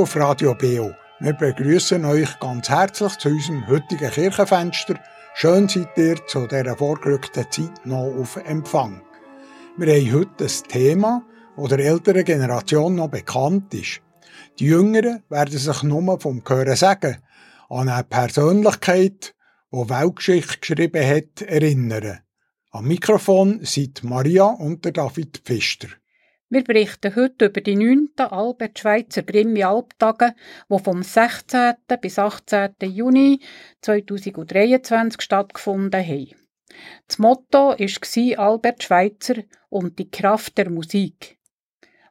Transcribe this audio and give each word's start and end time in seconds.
Auf 0.00 0.16
Radio 0.16 0.54
BO, 0.54 0.94
wir 1.18 1.34
begrüßen 1.34 2.02
euch 2.06 2.40
ganz 2.40 2.70
herzlich 2.70 3.18
zu 3.18 3.28
unserem 3.28 3.66
heutigen 3.66 4.10
Kirchenfenster. 4.10 4.98
Schön 5.34 5.68
seid 5.68 5.90
ihr 5.98 6.26
zu 6.26 6.46
dieser 6.46 6.74
vorgerückten 6.74 7.44
Zeit 7.50 7.84
noch 7.84 8.10
auf 8.18 8.36
Empfang. 8.36 9.02
Wir 9.76 9.94
haben 9.94 10.14
heute 10.14 10.44
ein 10.44 10.68
Thema, 10.68 11.22
das 11.54 11.68
der 11.68 11.80
älteren 11.80 12.24
Generation 12.24 12.94
noch 12.94 13.10
bekannt 13.10 13.74
ist. 13.74 14.00
Die 14.58 14.68
Jüngeren 14.68 15.22
werden 15.28 15.58
sich 15.58 15.82
nur 15.82 16.18
vom 16.18 16.42
Hören 16.48 16.76
sagen, 16.76 17.18
an 17.68 17.90
eine 17.90 18.02
Persönlichkeit, 18.02 19.34
die 19.70 19.90
Weltgeschichte 19.90 20.60
geschrieben 20.60 21.06
hat, 21.06 21.42
erinnern. 21.42 22.20
Am 22.70 22.88
Mikrofon 22.88 23.60
sind 23.64 24.02
Maria 24.02 24.46
und 24.46 24.82
der 24.82 24.92
David 24.92 25.42
Pfister. 25.44 25.88
Wir 26.52 26.64
berichten 26.64 27.14
heute 27.14 27.46
über 27.46 27.60
die 27.60 27.76
9. 27.76 28.08
Albert 28.16 28.76
Schweitzer 28.76 29.22
Grimmi 29.22 29.62
Albtage, 29.62 30.34
die 30.68 30.78
vom 30.80 31.00
16. 31.00 31.74
bis 32.00 32.18
18. 32.18 32.74
Juni 32.80 33.38
2023 33.82 35.22
stattgefunden 35.22 36.04
haben. 36.04 36.34
Das 37.06 37.20
Motto 37.20 37.76
war 37.78 38.44
Albert 38.44 38.82
Schweitzer 38.82 39.36
und 39.68 40.00
die 40.00 40.10
Kraft 40.10 40.58
der 40.58 40.70
Musik. 40.70 41.38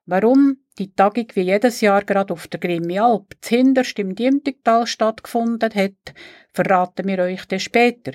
Warum 0.06 0.60
die 0.78 0.96
Tagung 0.96 1.28
wie 1.34 1.42
jedes 1.42 1.82
Jahr 1.82 2.06
gerade 2.06 2.32
auf 2.32 2.48
der 2.48 2.62
Grimmi 2.62 2.98
Alp 2.98 3.36
zuhinterst 3.42 4.00
im 4.00 4.16
Diemtigtal 4.16 4.88
stattgefunden 4.88 5.74
hat, 5.76 6.14
verraten 6.54 7.06
wir 7.10 7.20
euch 7.20 7.46
dann 7.46 7.60
später. 7.60 8.14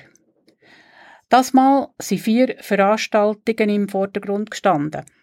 Das 1.29 1.53
Mal 1.53 1.89
sind 2.01 2.21
vier 2.21 2.55
Veranstaltungen 2.61 3.69
im 3.69 3.89
Vordergrund 3.89 4.49
gestanden– 4.49 5.05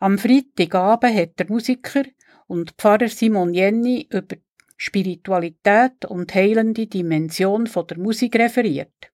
am 0.00 0.18
Freitagabend 0.18 1.14
hat 1.14 1.38
der 1.38 1.46
Musiker 1.48 2.02
und 2.46 2.72
Pfarrer 2.72 3.08
Simon 3.08 3.54
Jenny 3.54 4.08
über 4.10 4.36
Spiritualität 4.76 6.06
und 6.06 6.34
heilende 6.34 6.86
Dimension 6.86 7.66
von 7.66 7.86
der 7.86 7.98
Musik 7.98 8.34
referiert. 8.36 9.12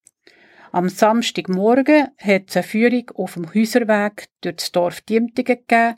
Am 0.71 0.89
Samstagmorgen 0.89 2.09
hat 2.19 2.51
es 2.51 2.57
eine 2.57 2.63
Führung 2.63 3.11
auf 3.17 3.35
dem 3.35 3.53
Häuserweg 3.53 4.29
durch 4.43 4.57
das 4.57 4.73
Dorf 4.73 5.01
Diemtigen 5.01 5.57
gegeben. 5.57 5.97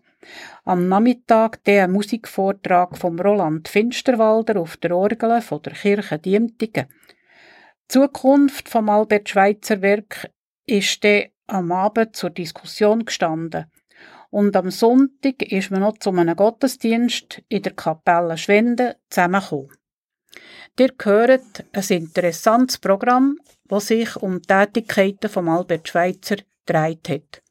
Am 0.65 0.89
Nachmittag 0.89 1.63
der 1.65 1.87
Musikvortrag 1.87 2.97
vom 2.97 3.19
Roland 3.21 3.69
Finsterwalder 3.69 4.59
auf 4.59 4.79
der 4.79 4.97
Orgel 4.97 5.43
von 5.43 5.63
der 5.63 5.75
Kirche 5.75 6.19
Diemtigen. 6.19 6.87
Die 6.87 7.89
Zukunft 7.89 8.69
vom 8.69 8.89
Albert 8.89 9.29
Schweitzer 9.29 9.83
Werk 9.83 10.31
ist 10.65 11.05
dann 11.05 11.25
am 11.47 11.73
Abend 11.73 12.17
zur 12.17 12.31
Diskussion 12.31 13.05
gestanden. 13.05 13.67
Und 14.31 14.57
am 14.57 14.71
Sonntag 14.71 15.43
ist 15.43 15.71
man 15.71 15.81
noch 15.81 15.99
zu 15.99 16.11
einem 16.11 16.37
Gottesdienst 16.37 17.43
in 17.49 17.63
der 17.63 17.73
Kapelle 17.73 18.37
Schwende 18.37 18.97
zusammengekommen. 19.09 19.71
Ihr 20.79 20.95
hört 21.03 21.65
ein 21.73 21.85
interessantes 21.89 22.79
Programm, 22.79 23.39
das 23.65 23.89
sich 23.89 24.17
um 24.17 24.41
die 24.41 24.47
Tätigkeiten 24.47 25.29
von 25.29 25.49
Albert 25.49 25.89
Schweitzer 25.89 26.37
gedreht 26.67 27.09
hat. 27.09 27.43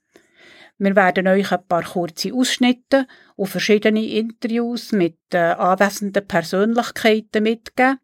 Wir 0.78 0.96
werden 0.96 1.28
euch 1.28 1.52
ein 1.52 1.68
paar 1.68 1.84
kurze 1.84 2.34
Ausschnitte 2.34 3.08
und 3.36 3.48
verschiedene 3.48 4.06
Interviews 4.06 4.92
mit 4.92 5.18
äh, 5.34 5.38
anwesenden 5.38 6.28
Persönlichkeiten 6.28 7.44
mitgeben. 7.44 8.00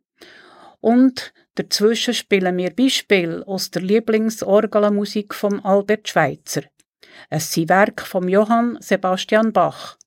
Und 0.81 1.33
dazwischen 1.55 2.15
spielen 2.15 2.57
wir 2.57 2.71
Beispiele 2.71 3.47
aus 3.47 3.69
der 3.69 3.83
Lieblingsorgelmusik 3.83 5.35
von 5.35 5.59
Albert 5.63 6.09
Schweitzer. 6.09 6.63
Es 7.29 7.51
sind 7.51 7.69
Werke 7.69 8.05
von 8.05 8.27
Johann 8.27 8.77
Sebastian 8.79 9.53
Bach. 9.53 9.97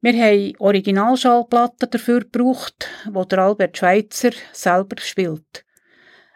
Wir 0.00 0.12
haben 0.12 0.52
Originalschallplatten 0.60 1.90
dafür 1.90 2.20
gebraucht, 2.20 2.88
wo 3.10 3.24
der 3.24 3.40
Albert 3.40 3.78
Schweitzer 3.78 4.30
selber 4.52 5.00
spielt. 5.00 5.64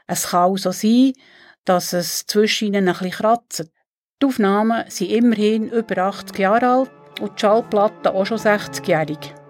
Es 0.07 0.31
kann 0.31 0.51
also 0.51 0.73
sein, 0.73 1.13
dass 1.65 1.93
es 1.93 2.27
zwischen 2.27 2.69
ihnen 2.69 2.89
ein 2.89 2.95
bisschen 2.95 3.13
kratzt. 3.13 3.71
Die 4.21 4.27
Aufnahmen 4.27 4.85
sind 4.91 5.11
immerhin 5.11 5.69
über 5.69 5.99
80 5.99 6.39
Jahre 6.39 6.67
alt 6.67 6.91
und 7.21 7.37
die 7.37 7.41
Schallplatten 7.41 8.09
auch 8.09 8.27
schon 8.27 8.39
60-jährig. 8.39 9.42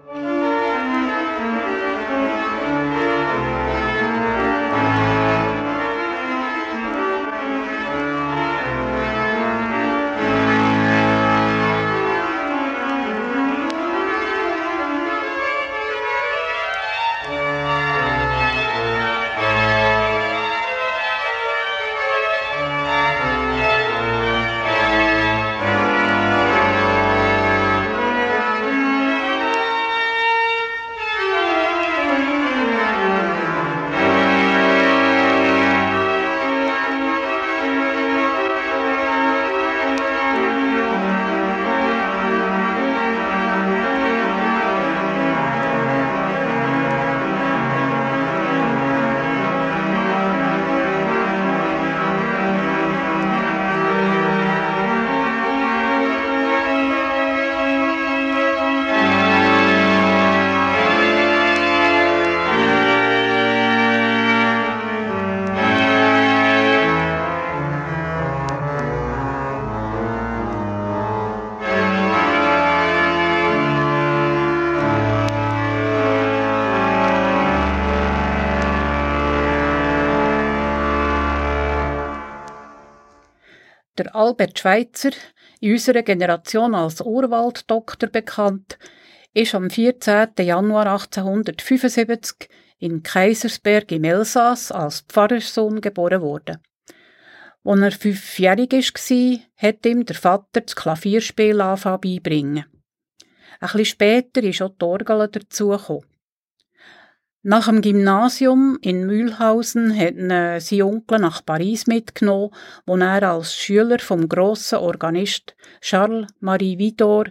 Albert 84.13 84.59
Schweitzer, 84.59 85.11
in 85.59 85.71
unserer 85.71 86.03
Generation 86.03 86.75
als 86.75 87.01
Urwalddoktor 87.01 88.09
bekannt, 88.09 88.77
ist 89.33 89.55
am 89.55 89.71
14. 89.71 90.29
Januar 90.39 90.85
1875 90.85 92.47
in 92.77 93.01
Kaisersberg 93.01 93.91
im 93.91 94.03
Elsass 94.03 94.71
als 94.71 95.01
Pfarrerssohn 95.01 95.81
geboren 95.81 96.21
worden. 96.21 96.59
Als 97.63 97.81
er 97.81 97.91
fünfjährig 97.91 98.71
war, 98.71 99.39
hat 99.57 99.85
ihm 99.85 100.05
der 100.05 100.15
Vater 100.15 100.61
das 100.61 100.75
Klavierspiel 100.75 101.57
beibringen. 101.57 102.65
Ein 103.59 103.69
bisschen 103.71 103.85
später 103.85 104.43
ist 104.43 104.61
auch 104.61 104.75
die 104.79 104.85
Orgel 104.85 105.27
dazugekommen. 105.27 106.12
Nach 107.45 107.65
dem 107.65 107.81
Gymnasium 107.81 108.77
in 108.81 109.05
Mühlhausen 109.05 109.93
hat 109.99 110.15
ihn 110.15 110.29
sein 110.61 110.81
Onkel 110.81 111.19
nach 111.19 111.45
Paris 111.45 111.87
mitgenommen, 111.87 112.51
wo 112.85 112.95
er 112.95 113.21
als 113.21 113.53
Schüler 113.53 113.99
vom 113.99 114.29
grossen 114.29 114.79
Organist 114.79 115.53
Charles 115.81 116.27
Marie 116.39 116.77
Vidor 116.77 117.25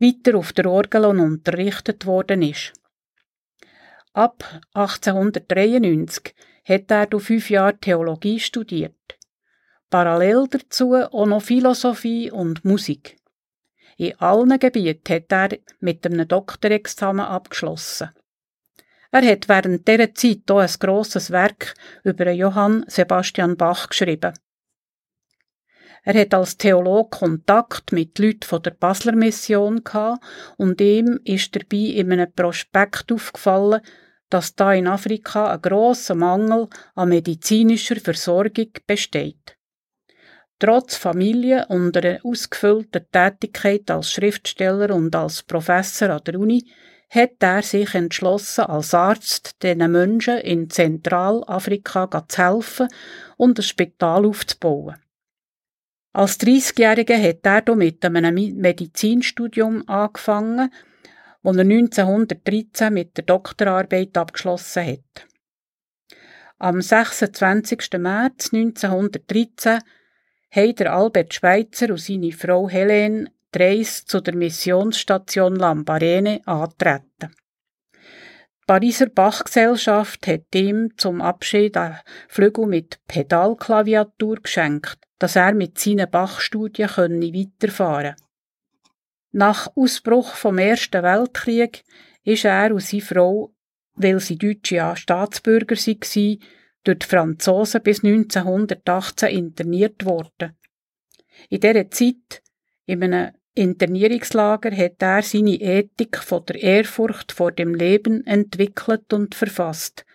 weiter 0.00 0.38
auf 0.38 0.54
der 0.54 0.64
Orgel 0.64 1.04
unterrichtet 1.04 2.06
worden 2.06 2.40
ist. 2.40 2.72
Ab 4.14 4.44
1893 4.72 6.34
hat 6.64 6.90
er 6.90 7.04
durch 7.04 7.24
fünf 7.24 7.50
Jahre 7.50 7.76
Theologie 7.76 8.40
studiert. 8.40 9.18
Parallel 9.90 10.46
dazu 10.48 10.94
auch 10.94 11.26
noch 11.26 11.42
Philosophie 11.42 12.30
und 12.30 12.64
Musik. 12.64 13.18
In 13.98 14.18
allen 14.20 14.58
Gebieten 14.58 15.14
hat 15.14 15.30
er 15.30 15.58
mit 15.80 16.06
einem 16.06 16.26
Doktorexamen 16.26 17.26
abgeschlossen. 17.26 18.08
Er 19.14 19.30
hat 19.30 19.46
während 19.46 19.86
dieser 19.86 20.14
Zeit 20.14 20.50
auch 20.50 20.60
ein 20.60 20.70
grosses 20.80 21.30
Werk 21.30 21.74
über 22.02 22.30
Johann 22.30 22.82
Sebastian 22.88 23.58
Bach 23.58 23.90
geschrieben. 23.90 24.32
Er 26.04 26.20
hat 26.20 26.32
als 26.32 26.56
Theolog 26.56 27.10
Kontakt 27.10 27.92
mit 27.92 28.18
Leuten 28.18 28.42
von 28.42 28.62
der 28.62 28.70
Basler 28.70 29.14
Mission 29.14 29.84
gehabt 29.84 30.24
und 30.56 30.80
ihm 30.80 31.20
ist 31.24 31.54
dabei 31.54 31.76
in 31.76 32.10
einem 32.10 32.32
Prospekt 32.32 33.12
aufgefallen, 33.12 33.82
dass 34.30 34.54
da 34.54 34.72
in 34.72 34.88
Afrika 34.88 35.52
ein 35.52 35.60
grosser 35.60 36.14
Mangel 36.14 36.68
an 36.94 37.10
medizinischer 37.10 37.96
Versorgung 37.96 38.70
besteht. 38.86 39.58
Trotz 40.58 40.96
Familie 40.96 41.66
und 41.68 41.94
einer 41.98 42.18
ausgefüllten 42.24 43.04
Tätigkeit 43.12 43.90
als 43.90 44.10
Schriftsteller 44.10 44.94
und 44.94 45.14
als 45.14 45.42
Professor 45.42 46.08
an 46.08 46.24
der 46.24 46.40
Uni 46.40 46.64
hat 47.14 47.42
er 47.42 47.62
sich 47.62 47.94
entschlossen, 47.94 48.64
als 48.64 48.94
Arzt 48.94 49.62
diesen 49.62 49.92
Menschen 49.92 50.38
in 50.38 50.70
Zentralafrika 50.70 52.26
zu 52.26 52.42
helfen 52.42 52.88
und 53.36 53.58
ein 53.58 53.62
Spital 53.62 54.24
aufzubauen. 54.24 54.96
Als 56.14 56.40
30-Jähriger 56.40 57.22
hat 57.22 57.44
er 57.44 57.62
hier 57.64 57.76
mit 57.76 58.04
einem 58.04 58.34
Medizinstudium 58.34 59.86
angefangen, 59.88 60.70
das 61.42 61.56
er 61.56 61.62
1913 61.62 62.92
mit 62.92 63.16
der 63.18 63.24
Doktorarbeit 63.24 64.16
abgeschlossen 64.16 64.86
hat. 64.86 65.26
Am 66.58 66.80
26. 66.80 67.98
März 67.98 68.52
1913 68.54 69.80
haben 70.50 70.86
Albert 70.86 71.34
Schweitzer 71.34 71.90
und 71.90 72.00
seine 72.00 72.32
Frau 72.32 72.68
Helene 72.68 73.30
die 73.54 73.62
Reise 73.62 74.04
zu 74.04 74.20
der 74.20 74.34
Missionsstation 74.34 75.56
Lambarene 75.56 76.40
antreten. 76.46 77.34
Die 77.92 78.66
Pariser 78.66 79.06
Bachgesellschaft 79.06 80.26
hat 80.26 80.54
ihm 80.54 80.90
zum 80.96 81.20
Abschied 81.20 81.76
einen 81.76 81.98
Flügel 82.28 82.66
mit 82.66 83.00
Pedalklaviatur 83.08 84.36
geschenkt, 84.36 84.98
dass 85.18 85.36
er 85.36 85.52
mit 85.52 85.78
seinen 85.78 86.10
Bachstudien 86.10 86.88
weiterfahren 86.88 88.14
konnte. 88.14 88.32
Nach 89.32 89.68
Ausbruch 89.74 90.34
vom 90.34 90.58
Ersten 90.58 91.02
Weltkrieg 91.02 91.84
ist 92.22 92.44
er 92.44 92.72
und 92.72 92.82
seine 92.82 93.02
Frau, 93.02 93.54
weil 93.94 94.20
sie 94.20 94.36
deutsche 94.36 94.94
Staatsbürger 94.94 95.76
waren, 95.76 96.38
durch 96.84 96.98
die 96.98 97.06
Franzosen 97.06 97.82
bis 97.82 98.04
1918 98.04 99.28
interniert 99.28 100.04
worden. 100.04 100.56
In 101.48 101.60
dieser 101.60 101.90
Zeit, 101.90 102.42
in 102.86 103.02
einem 103.02 103.32
Internierungslager, 103.54 104.74
hat 104.74 105.02
er 105.02 105.22
seine 105.22 105.60
Ethik 105.60 106.18
von 106.18 106.44
der 106.46 106.62
Ehrfurcht 106.62 107.32
vor 107.32 107.52
dem 107.52 107.74
Leben 107.74 108.26
entwickelt 108.26 109.12
und 109.12 109.34
verfasst. 109.34 110.06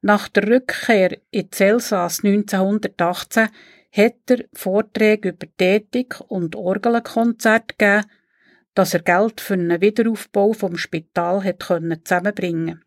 Nach 0.00 0.28
der 0.28 0.48
Rückkehr 0.48 1.18
in 1.30 1.48
Elsass 1.58 2.24
1918 2.24 3.48
hat 3.92 4.30
er 4.30 4.44
Vorträge 4.52 5.30
über 5.30 5.46
die 5.60 5.64
Ethik 5.64 6.20
und 6.28 6.56
Orgelkonzerte 6.56 7.74
gegeben, 7.76 8.04
dass 8.74 8.94
er 8.94 9.02
Geld 9.02 9.40
für 9.40 9.54
einen 9.54 9.80
Wiederaufbau 9.80 10.52
vom 10.52 10.76
Spital 10.76 11.42
hat 11.42 11.62
zusammenbringen 11.62 12.84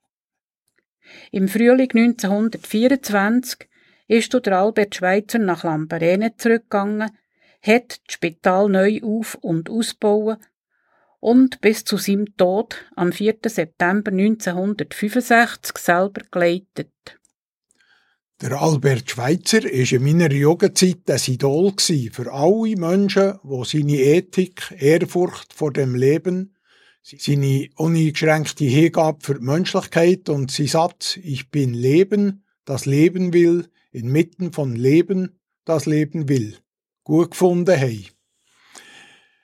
Im 1.31 1.47
Frühling 1.49 1.91
1924 1.91 3.67
ist 4.07 4.33
der 4.33 4.59
Albert 4.59 4.95
Schweitzer 4.95 5.39
nach 5.39 5.63
Lambarene 5.63 6.35
zurückgegangen, 6.37 7.11
hat 7.61 8.01
das 8.05 8.15
Spital 8.15 8.69
neu 8.69 9.01
auf- 9.03 9.35
und 9.35 9.69
ausbauen 9.69 10.37
und 11.19 11.61
bis 11.61 11.85
zu 11.85 11.97
seinem 11.97 12.35
Tod 12.35 12.75
am 12.95 13.11
4. 13.11 13.37
September 13.45 14.11
1965 14.11 15.77
selber 15.77 16.21
geleitet. 16.31 16.91
Der 18.41 18.59
Albert 18.59 19.11
Schweitzer 19.11 19.63
war 19.63 19.91
in 19.91 20.03
meiner 20.03 20.31
Jugendzeit 20.31 21.07
ein 21.07 21.19
Idol 21.27 21.73
für 21.77 22.33
alle 22.33 22.75
Menschen, 22.75 23.39
die 23.43 23.63
seine 23.65 23.97
Ethik, 23.97 24.73
Ehrfurcht 24.79 25.53
vor 25.53 25.71
dem 25.71 25.93
Leben, 25.93 26.55
seine 27.03 27.69
uneingeschränkte 27.75 28.65
Hingabe 28.65 29.19
für 29.21 29.35
die 29.35 29.45
Menschlichkeit 29.45 30.27
und 30.27 30.49
sein 30.49 30.65
Satz 30.65 31.17
Ich 31.21 31.51
bin 31.51 31.75
Leben, 31.75 32.43
das 32.65 32.87
Leben 32.87 33.31
will, 33.31 33.67
inmitten 33.91 34.51
von 34.53 34.75
Leben, 34.75 35.39
das 35.65 35.85
Leben 35.85 36.27
will, 36.27 36.57
gut 37.03 37.31
gefunden 37.31 37.79
haben. 37.79 38.07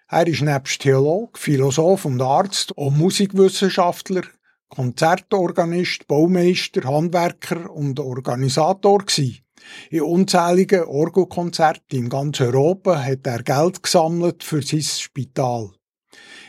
Er 0.10 0.28
ist 0.28 0.42
nebst 0.42 0.82
Theolog, 0.82 1.38
Philosoph 1.38 2.06
und 2.06 2.22
Arzt 2.22 2.72
und 2.72 2.98
Musikwissenschaftler 2.98 4.24
Konzertorganist, 4.70 6.08
Baumeister, 6.08 6.84
Handwerker 6.84 7.70
und 7.72 8.00
Organisator 8.00 9.00
gsi. 9.06 9.42
In 9.90 10.02
unzähligen 10.02 10.84
Orgelkonzerten 10.84 12.00
in 12.00 12.10
ganz 12.10 12.40
Europa 12.42 13.04
hat 13.04 13.26
er 13.26 13.44
Geld 13.44 13.82
gesammelt 13.82 14.44
für 14.44 14.62
sein 14.62 14.82
Spital. 14.82 15.72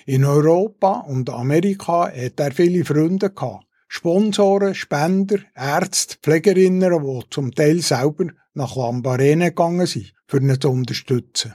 In 0.07 0.25
Europa 0.25 1.01
und 1.01 1.31
Amerika 1.31 2.11
hat 2.11 2.41
er 2.41 2.53
viele 2.53 2.85
Freunde 2.85 3.31
gehabt. 3.31 3.67
Sponsoren, 3.89 4.75
Spender, 4.75 5.39
Ärzte, 5.55 6.17
Pflegerinnen, 6.23 7.03
die 7.03 7.31
zum 7.31 7.55
Teil 7.55 7.81
selber 7.81 8.27
nach 8.59 8.77
Lambarene 8.77 9.47
gegangen 9.47 9.87
sind, 9.87 10.13
für 10.27 10.39
ihn 10.39 10.61
zu 10.61 10.69
unterstützen. 10.71 11.55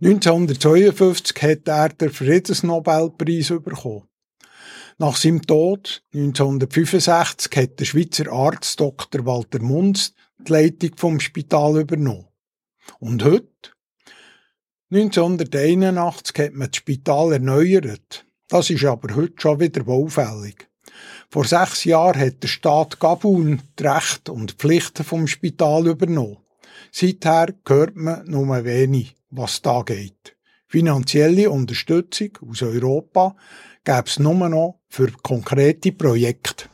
1952 0.00 1.42
hat 1.42 1.68
er 1.68 1.88
den 1.88 2.10
Friedensnobelpreis 2.10 3.48
bekommen. 3.48 4.08
Nach 4.98 5.16
seinem 5.16 5.42
Tod 5.42 6.02
1965 6.14 7.56
hat 7.56 7.80
der 7.80 7.84
Schweizer 7.84 8.30
Arzt 8.30 8.78
Dr. 8.78 9.24
Walter 9.26 9.60
Munz 9.60 10.12
die 10.38 10.52
Leitung 10.52 10.90
vom 10.96 11.20
Spital 11.20 11.80
übernommen. 11.80 12.28
Und 12.98 13.24
heute? 13.24 13.70
1981 14.90 16.38
hat 16.38 16.52
man 16.52 16.68
das 16.70 16.76
Spital 16.76 17.32
erneuert. 17.32 18.26
Das 18.48 18.68
ist 18.68 18.84
aber 18.84 19.14
heute 19.14 19.34
schon 19.38 19.60
wieder 19.60 19.84
baufällig. 19.84 20.68
Vor 21.32 21.46
sechs 21.46 21.84
Jahren 21.84 22.20
hat 22.20 22.42
der 22.42 22.48
Staat 22.48 23.00
Gabun 23.00 23.62
die 23.78 23.84
Rechte 23.84 24.32
und 24.32 24.52
Pflichten 24.52 25.02
vom 25.02 25.26
Spital 25.26 25.86
übernommen. 25.86 26.36
Seither 26.90 27.54
hört 27.66 27.96
man 27.96 28.26
nur 28.26 28.62
wenig, 28.66 29.16
was 29.30 29.62
da 29.62 29.80
geht. 29.80 30.36
Finanzielle 30.68 31.48
Unterstützung 31.48 32.36
aus 32.46 32.60
Europa 32.60 33.34
gäbe 33.82 34.04
es 34.04 34.18
nur 34.18 34.46
noch 34.50 34.80
für 34.90 35.10
konkrete 35.22 35.92
Projekte. 35.92 36.66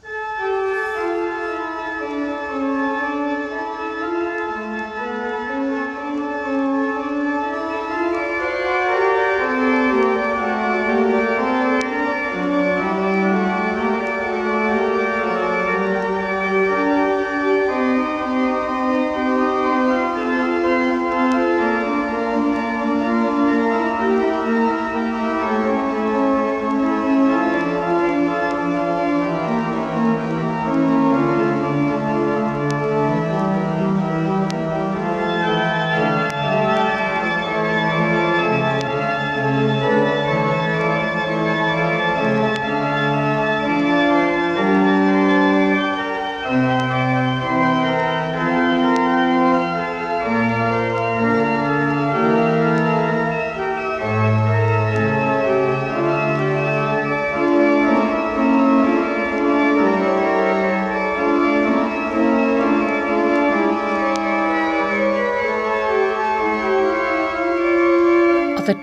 Der 68.69 68.75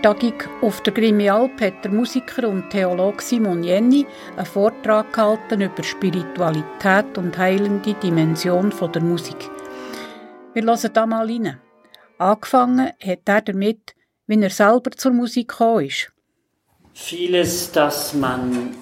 auf 0.61 0.81
der 0.81 0.93
Grimialp 0.93 1.61
hat 1.61 1.83
der 1.83 1.91
Musiker 1.91 2.49
und 2.49 2.71
Theologe 2.71 3.21
Simon 3.21 3.63
Jenny 3.63 4.07
einen 4.35 4.45
Vortrag 4.47 5.13
gehalten 5.13 5.61
über 5.61 5.83
Spiritualität 5.83 7.17
und 7.19 7.37
heilende 7.37 7.93
Dimension 7.93 8.73
der 8.93 9.03
Musik. 9.03 9.49
Wir 10.53 10.63
hören 10.63 10.89
da 10.91 11.05
mal 11.05 11.27
rein. 11.27 11.59
Angefangen 12.17 12.93
hat 12.99 13.19
er 13.25 13.41
damit, 13.41 13.93
wie 14.25 14.41
er 14.41 14.49
selber 14.49 14.89
zur 14.89 15.11
Musik 15.11 15.49
gekommen 15.49 15.85
ist. 15.85 16.11
Vieles, 16.93 17.71
das 17.71 18.15
man 18.15 18.75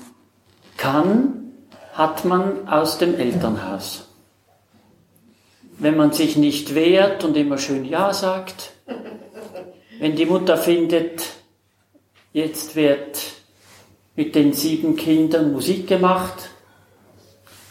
kann, 0.77 1.51
hat 1.91 2.23
man 2.23 2.65
aus 2.69 2.97
dem 2.97 3.15
Elternhaus. 3.15 4.07
Wenn 5.79 5.97
man 5.97 6.13
sich 6.13 6.37
nicht 6.37 6.75
wehrt 6.75 7.25
und 7.25 7.35
immer 7.35 7.57
schön 7.57 7.83
Ja 7.83 8.13
sagt, 8.13 8.71
wenn 9.99 10.15
die 10.15 10.25
Mutter 10.25 10.57
findet, 10.57 11.23
jetzt 12.33 12.75
wird 12.75 13.19
mit 14.15 14.35
den 14.35 14.53
sieben 14.53 14.95
Kindern 14.95 15.51
Musik 15.53 15.87
gemacht, 15.87 16.49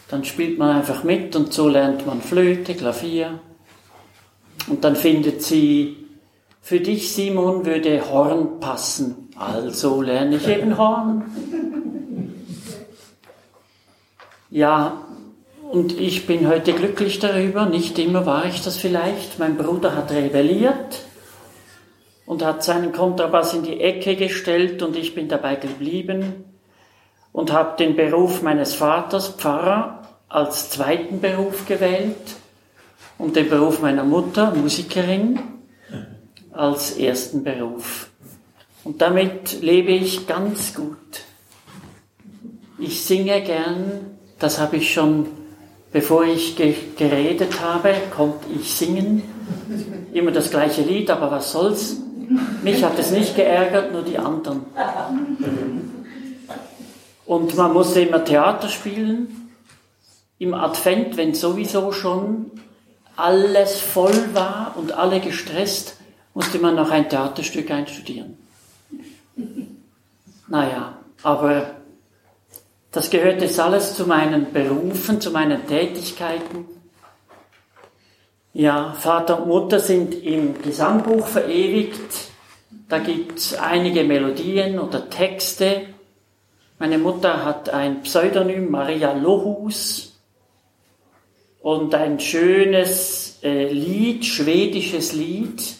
dann 0.09 0.23
spielt 0.25 0.57
man 0.57 0.77
einfach 0.77 1.03
mit 1.03 1.35
und 1.35 1.53
so 1.53 1.67
lernt 1.67 2.05
man 2.05 2.21
Flöte, 2.21 2.75
Klavier. 2.75 3.39
Und 4.67 4.83
dann 4.83 4.95
findet 4.95 5.41
sie, 5.41 5.97
für 6.61 6.79
dich, 6.79 7.11
Simon, 7.11 7.65
würde 7.65 8.09
Horn 8.09 8.59
passen. 8.59 9.29
Also 9.35 10.01
lerne 10.01 10.37
ich 10.37 10.47
eben 10.47 10.77
Horn. 10.77 11.25
Ja, 14.49 15.05
und 15.71 15.99
ich 15.99 16.27
bin 16.27 16.47
heute 16.47 16.73
glücklich 16.73 17.19
darüber. 17.19 17.65
Nicht 17.65 17.97
immer 17.99 18.25
war 18.25 18.45
ich 18.45 18.63
das 18.63 18.77
vielleicht. 18.77 19.39
Mein 19.39 19.57
Bruder 19.57 19.95
hat 19.95 20.11
rebelliert 20.11 21.01
und 22.33 22.43
hat 22.43 22.63
seinen 22.63 22.91
Kontrabass 22.91 23.53
in 23.53 23.61
die 23.61 23.79
Ecke 23.79 24.15
gestellt 24.15 24.81
und 24.81 24.95
ich 24.95 25.13
bin 25.13 25.27
dabei 25.27 25.55
geblieben 25.55 26.45
und 27.31 27.53
habe 27.53 27.77
den 27.77 27.95
Beruf 27.95 28.41
meines 28.41 28.73
Vaters, 28.73 29.27
Pfarrer, 29.27 30.01
als 30.29 30.71
zweiten 30.71 31.21
Beruf 31.21 31.67
gewählt 31.67 32.15
und 33.19 33.35
den 33.35 33.49
Beruf 33.49 33.83
meiner 33.83 34.03
Mutter, 34.03 34.51
Musikerin, 34.55 35.41
als 36.51 36.97
ersten 36.97 37.43
Beruf. 37.43 38.09
Und 38.83 38.99
damit 39.03 39.61
lebe 39.61 39.91
ich 39.91 40.25
ganz 40.25 40.73
gut. 40.73 40.97
Ich 42.79 43.03
singe 43.03 43.43
gern, 43.43 44.17
das 44.39 44.59
habe 44.59 44.77
ich 44.77 44.91
schon, 44.91 45.27
bevor 45.91 46.25
ich 46.25 46.55
ge 46.55 46.73
geredet 46.97 47.61
habe, 47.61 47.93
konnte 48.09 48.47
ich 48.59 48.73
singen. 48.73 49.21
Immer 50.13 50.31
das 50.31 50.49
gleiche 50.49 50.81
Lied, 50.81 51.11
aber 51.11 51.29
was 51.29 51.51
soll's? 51.51 51.97
Mich 52.63 52.83
hat 52.83 52.97
es 52.99 53.11
nicht 53.11 53.35
geärgert, 53.35 53.91
nur 53.91 54.03
die 54.03 54.17
anderen. 54.17 54.65
Und 57.25 57.55
man 57.55 57.73
musste 57.73 58.01
immer 58.01 58.23
Theater 58.23 58.69
spielen. 58.69 59.51
Im 60.39 60.53
Advent, 60.53 61.17
wenn 61.17 61.33
sowieso 61.33 61.91
schon 61.91 62.51
alles 63.15 63.79
voll 63.79 64.33
war 64.33 64.73
und 64.75 64.91
alle 64.91 65.19
gestresst, 65.19 65.97
musste 66.33 66.59
man 66.59 66.75
noch 66.75 66.89
ein 66.91 67.09
Theaterstück 67.09 67.69
einstudieren. 67.71 68.37
Naja, 70.47 70.97
aber 71.21 71.71
das 72.91 73.09
gehört 73.09 73.41
jetzt 73.41 73.59
alles 73.59 73.95
zu 73.95 74.05
meinen 74.05 74.51
Berufen, 74.51 75.21
zu 75.21 75.31
meinen 75.31 75.65
Tätigkeiten. 75.67 76.65
Ja, 78.53 78.93
Vater 78.93 79.41
und 79.41 79.47
Mutter 79.47 79.79
sind 79.79 80.13
im 80.23 80.61
Gesangbuch 80.61 81.25
verewigt. 81.25 82.29
Da 82.87 82.99
gibt 82.99 83.39
es 83.39 83.55
einige 83.55 84.03
Melodien 84.03 84.77
oder 84.77 85.09
Texte. 85.09 85.87
Meine 86.77 86.99
Mutter 86.99 87.43
hat 87.43 87.69
ein 87.69 88.03
Pseudonym, 88.03 88.69
Maria 88.69 89.13
Lohus, 89.13 90.19
und 91.63 91.95
ein 91.95 92.19
schönes 92.19 93.39
äh, 93.41 93.71
Lied, 93.71 94.25
schwedisches 94.25 95.13
Lied. 95.13 95.75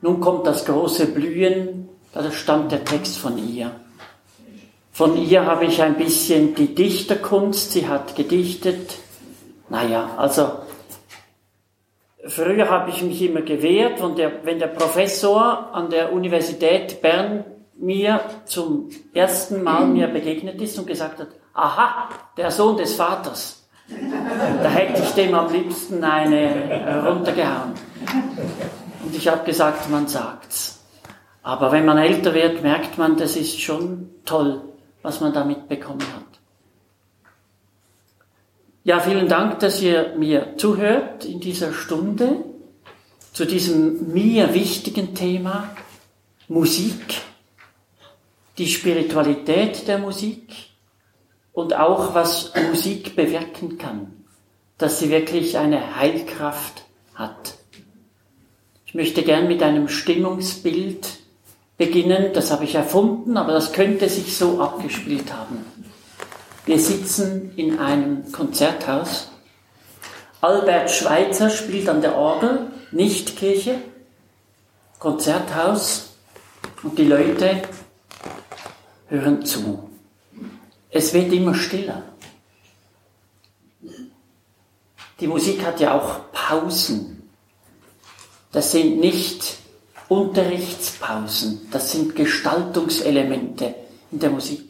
Nun 0.00 0.20
kommt 0.20 0.46
das 0.46 0.64
große 0.64 1.08
Blühen, 1.08 1.88
da 2.14 2.30
stammt 2.32 2.72
der 2.72 2.84
Text 2.86 3.18
von 3.18 3.36
ihr. 3.36 3.72
Von 4.92 5.18
ihr 5.18 5.44
habe 5.44 5.66
ich 5.66 5.82
ein 5.82 5.96
bisschen 5.96 6.54
die 6.54 6.74
Dichterkunst, 6.74 7.72
sie 7.72 7.86
hat 7.86 8.16
gedichtet. 8.16 8.94
Naja, 9.68 10.14
also 10.16 10.52
Früher 12.26 12.68
habe 12.68 12.90
ich 12.90 13.02
mich 13.02 13.22
immer 13.22 13.40
gewehrt, 13.42 14.00
und 14.00 14.18
der, 14.18 14.44
wenn 14.44 14.58
der 14.58 14.66
Professor 14.66 15.70
an 15.72 15.90
der 15.90 16.12
Universität 16.12 17.00
Bern 17.00 17.44
mir 17.76 18.20
zum 18.44 18.90
ersten 19.14 19.62
Mal 19.62 19.86
mir 19.86 20.08
begegnet 20.08 20.60
ist 20.60 20.78
und 20.78 20.86
gesagt 20.86 21.18
hat, 21.18 21.28
aha, 21.54 22.08
der 22.36 22.50
Sohn 22.50 22.76
des 22.76 22.94
Vaters. 22.94 23.66
Da 24.62 24.68
hätte 24.68 25.02
ich 25.02 25.10
dem 25.12 25.34
am 25.34 25.52
liebsten 25.52 26.04
eine 26.04 27.02
runtergehauen. 27.06 27.72
Und 29.04 29.16
ich 29.16 29.26
habe 29.26 29.44
gesagt, 29.44 29.90
man 29.90 30.06
sagt's. 30.06 30.84
Aber 31.42 31.72
wenn 31.72 31.86
man 31.86 31.98
älter 31.98 32.34
wird, 32.34 32.62
merkt 32.62 32.98
man, 32.98 33.16
das 33.16 33.36
ist 33.36 33.60
schon 33.60 34.10
toll, 34.24 34.60
was 35.02 35.20
man 35.20 35.32
damit 35.32 35.68
bekommen 35.68 36.02
hat. 36.02 36.29
Ja, 38.82 38.98
vielen 39.00 39.28
Dank, 39.28 39.58
dass 39.58 39.82
ihr 39.82 40.14
mir 40.16 40.54
zuhört 40.56 41.26
in 41.26 41.38
dieser 41.38 41.74
Stunde 41.74 42.44
zu 43.34 43.44
diesem 43.44 44.14
mir 44.14 44.54
wichtigen 44.54 45.14
Thema 45.14 45.76
Musik, 46.48 47.20
die 48.56 48.66
Spiritualität 48.66 49.86
der 49.86 49.98
Musik 49.98 50.54
und 51.52 51.74
auch 51.74 52.14
was 52.14 52.52
Musik 52.70 53.16
bewirken 53.16 53.76
kann, 53.76 54.24
dass 54.78 54.98
sie 54.98 55.10
wirklich 55.10 55.58
eine 55.58 55.96
Heilkraft 55.96 56.84
hat. 57.14 57.56
Ich 58.86 58.94
möchte 58.94 59.22
gern 59.22 59.46
mit 59.46 59.62
einem 59.62 59.88
Stimmungsbild 59.88 61.06
beginnen, 61.76 62.32
das 62.32 62.50
habe 62.50 62.64
ich 62.64 62.74
erfunden, 62.76 63.36
aber 63.36 63.52
das 63.52 63.74
könnte 63.74 64.08
sich 64.08 64.38
so 64.38 64.58
abgespielt 64.58 65.34
haben. 65.34 65.66
Wir 66.70 66.78
sitzen 66.78 67.50
in 67.56 67.80
einem 67.80 68.30
Konzerthaus. 68.30 69.28
Albert 70.40 70.88
Schweitzer 70.92 71.50
spielt 71.50 71.88
an 71.88 72.00
der 72.00 72.14
Orgel, 72.14 72.70
nicht 72.92 73.36
Kirche, 73.36 73.80
Konzerthaus 75.00 76.10
und 76.84 76.96
die 76.96 77.06
Leute 77.06 77.62
hören 79.08 79.44
zu. 79.44 79.90
Es 80.90 81.12
wird 81.12 81.32
immer 81.32 81.56
stiller. 81.56 82.04
Die 85.18 85.26
Musik 85.26 85.66
hat 85.66 85.80
ja 85.80 85.98
auch 85.98 86.30
Pausen. 86.30 87.28
Das 88.52 88.70
sind 88.70 89.00
nicht 89.00 89.56
Unterrichtspausen, 90.06 91.68
das 91.72 91.90
sind 91.90 92.14
Gestaltungselemente 92.14 93.74
in 94.12 94.20
der 94.20 94.30
Musik. 94.30 94.69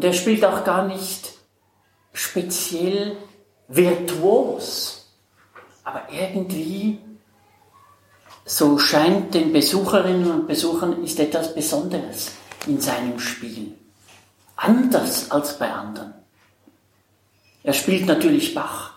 Und 0.00 0.04
er 0.04 0.14
spielt 0.14 0.42
auch 0.46 0.64
gar 0.64 0.86
nicht 0.86 1.34
speziell 2.14 3.18
virtuos, 3.68 5.10
aber 5.84 6.04
irgendwie, 6.10 7.00
so 8.46 8.78
scheint 8.78 9.34
den 9.34 9.52
Besucherinnen 9.52 10.30
und 10.30 10.46
Besuchern, 10.46 11.04
ist 11.04 11.20
etwas 11.20 11.54
Besonderes 11.54 12.30
in 12.66 12.80
seinem 12.80 13.20
Spiel. 13.20 13.74
Anders 14.56 15.30
als 15.30 15.58
bei 15.58 15.70
anderen. 15.70 16.14
Er 17.62 17.74
spielt 17.74 18.06
natürlich 18.06 18.54
Bach, 18.54 18.94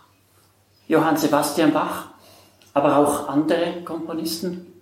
Johann 0.88 1.18
Sebastian 1.18 1.74
Bach, 1.74 2.12
aber 2.74 2.96
auch 2.96 3.28
andere 3.28 3.84
Komponisten. 3.84 4.82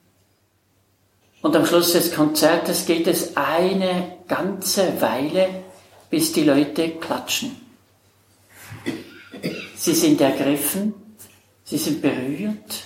Und 1.42 1.56
am 1.56 1.66
Schluss 1.66 1.94
des 1.94 2.14
Konzertes 2.14 2.86
geht 2.86 3.08
es 3.08 3.36
eine 3.36 4.20
ganze 4.28 5.02
Weile 5.02 5.71
bis 6.12 6.34
die 6.34 6.44
Leute 6.44 6.92
klatschen. 6.92 7.56
Sie 9.76 9.96
sind 9.96 10.22
ergriffen, 10.22 10.94
sie 11.64 11.78
sind 11.78 12.02
berührt. 12.02 12.84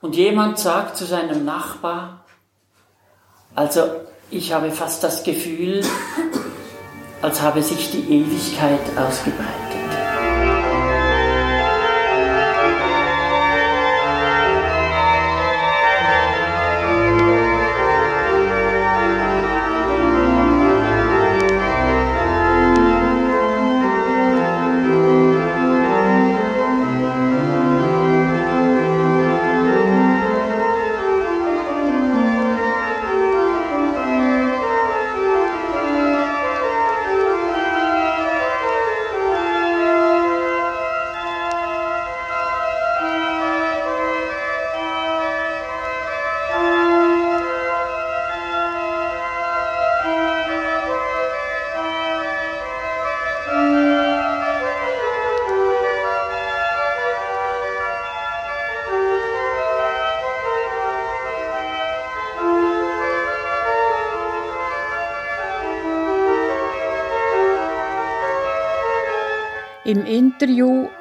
Und 0.00 0.16
jemand 0.16 0.58
sagt 0.58 0.96
zu 0.96 1.04
seinem 1.04 1.44
Nachbar, 1.44 2.24
also 3.54 3.82
ich 4.30 4.52
habe 4.52 4.72
fast 4.72 5.04
das 5.04 5.22
Gefühl, 5.22 5.84
als 7.22 7.40
habe 7.40 7.62
sich 7.62 7.90
die 7.92 8.02
Ewigkeit 8.02 8.80
ausgebreitet. 8.96 9.65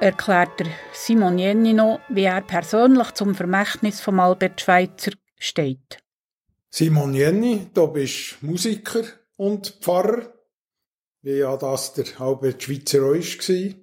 Erklärt 0.06 0.62
Simon 0.94 1.40
Jenny 1.40 1.74
noch, 1.74 2.00
wie 2.10 2.26
er 2.26 2.42
persönlich 2.42 3.12
zum 3.14 3.34
Vermächtnis 3.34 4.02
von 4.02 4.20
Albert 4.20 4.62
Schweitzer 4.62 5.12
steht. 5.40 5.98
Simon 6.70 7.16
Jenny, 7.16 7.68
du 7.74 7.88
bist 7.88 8.38
Musiker 8.42 9.04
und 9.36 9.80
Pfarrer, 9.82 10.32
wie 11.24 11.40
ja 11.40 11.58
das 11.58 11.94
der 11.94 12.06
Albert 12.20 12.62
Schweitzer 12.62 13.00
auch 13.00 13.16
war. 13.16 13.74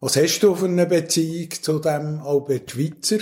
Was 0.00 0.16
hast 0.16 0.40
du 0.40 0.54
für 0.54 0.66
eine 0.66 0.84
Beziehung 0.84 1.50
zu 1.50 1.78
dem 1.78 2.20
Albert 2.20 2.72
Schweitzer? 2.72 3.20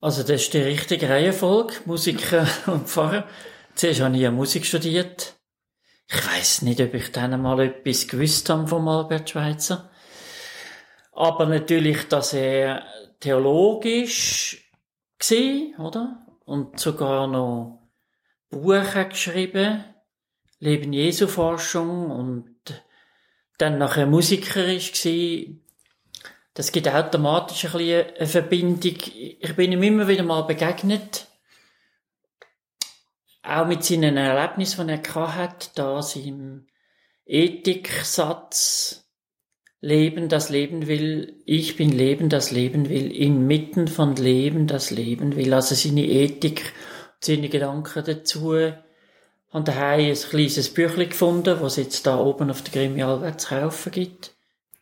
Also 0.00 0.22
das 0.22 0.42
ist 0.42 0.54
die 0.54 0.58
richtige 0.58 1.10
Reihenfolge, 1.10 1.74
Musiker 1.84 2.48
und 2.68 2.88
Pfarrer. 2.88 3.28
Zuerst 3.74 4.00
habe 4.00 4.14
ich 4.14 4.22
ja 4.22 4.30
Musik 4.30 4.64
studiert. 4.64 5.34
Ich 6.08 6.26
weiß 6.26 6.62
nicht, 6.62 6.80
ob 6.80 6.94
ich 6.94 7.12
dann 7.12 7.38
mal 7.42 7.60
etwas 7.60 8.08
gewusst 8.08 8.48
habe 8.48 8.66
vom 8.66 8.88
Albert 8.88 9.28
Schweitzer. 9.28 9.90
Aber 11.16 11.46
natürlich, 11.46 12.08
dass 12.08 12.34
er 12.34 12.84
theologisch 13.20 14.70
war, 15.18 15.86
oder? 15.86 16.26
Und 16.44 16.78
sogar 16.78 17.26
noch 17.26 17.88
Bücher 18.50 19.06
geschrieben, 19.06 19.84
Leben 20.58 20.92
Jesu 20.92 21.26
Forschung 21.26 22.10
und 22.10 22.84
dann 23.56 23.78
nachher 23.78 24.06
Musiker 24.06 24.66
war. 24.66 25.56
Das 26.52 26.70
gibt 26.70 26.88
automatisch 26.88 27.64
ein 27.64 27.72
bisschen 27.72 28.16
eine 28.16 28.26
Verbindung. 28.26 28.96
Ich 29.40 29.56
bin 29.56 29.72
ihm 29.72 29.82
immer 29.82 30.08
wieder 30.08 30.22
mal 30.22 30.42
begegnet. 30.42 31.28
Auch 33.42 33.66
mit 33.66 33.84
seinen 33.84 34.18
Erlebnissen, 34.18 34.88
die 34.88 34.94
er 34.94 35.34
hatte, 35.34 35.70
da 35.74 36.02
seinem 36.02 36.66
Ethiksatz, 37.24 39.05
Leben, 39.86 40.28
das 40.28 40.50
Leben 40.50 40.88
will, 40.88 41.34
ich 41.46 41.76
bin 41.76 41.90
Leben, 41.90 42.28
das 42.28 42.50
Leben 42.50 42.88
will, 42.88 43.10
inmitten 43.10 43.86
von 43.86 44.16
Leben, 44.16 44.66
das 44.66 44.90
Leben 44.90 45.36
will. 45.36 45.54
Also 45.54 45.74
seine 45.74 46.04
Ethik, 46.04 46.72
seine 47.20 47.48
Gedanken 47.48 48.02
dazu. 48.04 48.72
Haben 49.52 49.64
daheim 49.64 50.10
ein 50.10 50.14
kleines 50.14 50.74
Büchlein 50.74 51.08
gefunden, 51.08 51.58
was 51.60 51.78
es 51.78 51.84
jetzt 51.84 52.06
da 52.06 52.18
oben 52.18 52.50
auf 52.50 52.62
der 52.62 52.72
Gremialwelt 52.72 53.40
zu 53.40 53.48
kaufen 53.48 53.92
gibt. 53.92 54.32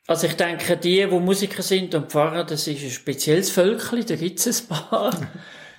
Also 0.06 0.26
ich 0.26 0.36
denke, 0.36 0.76
die, 0.76 1.10
wo 1.10 1.20
Musiker 1.20 1.62
sind 1.62 1.94
und 1.94 2.10
Pfarrer, 2.10 2.44
das 2.44 2.66
ist 2.66 2.82
ein 2.82 2.90
spezielles 2.90 3.50
Völkchen, 3.50 4.04
da 4.06 4.16
gibt 4.16 4.44
es 4.44 4.62
ein 4.62 4.68
paar. 4.68 5.14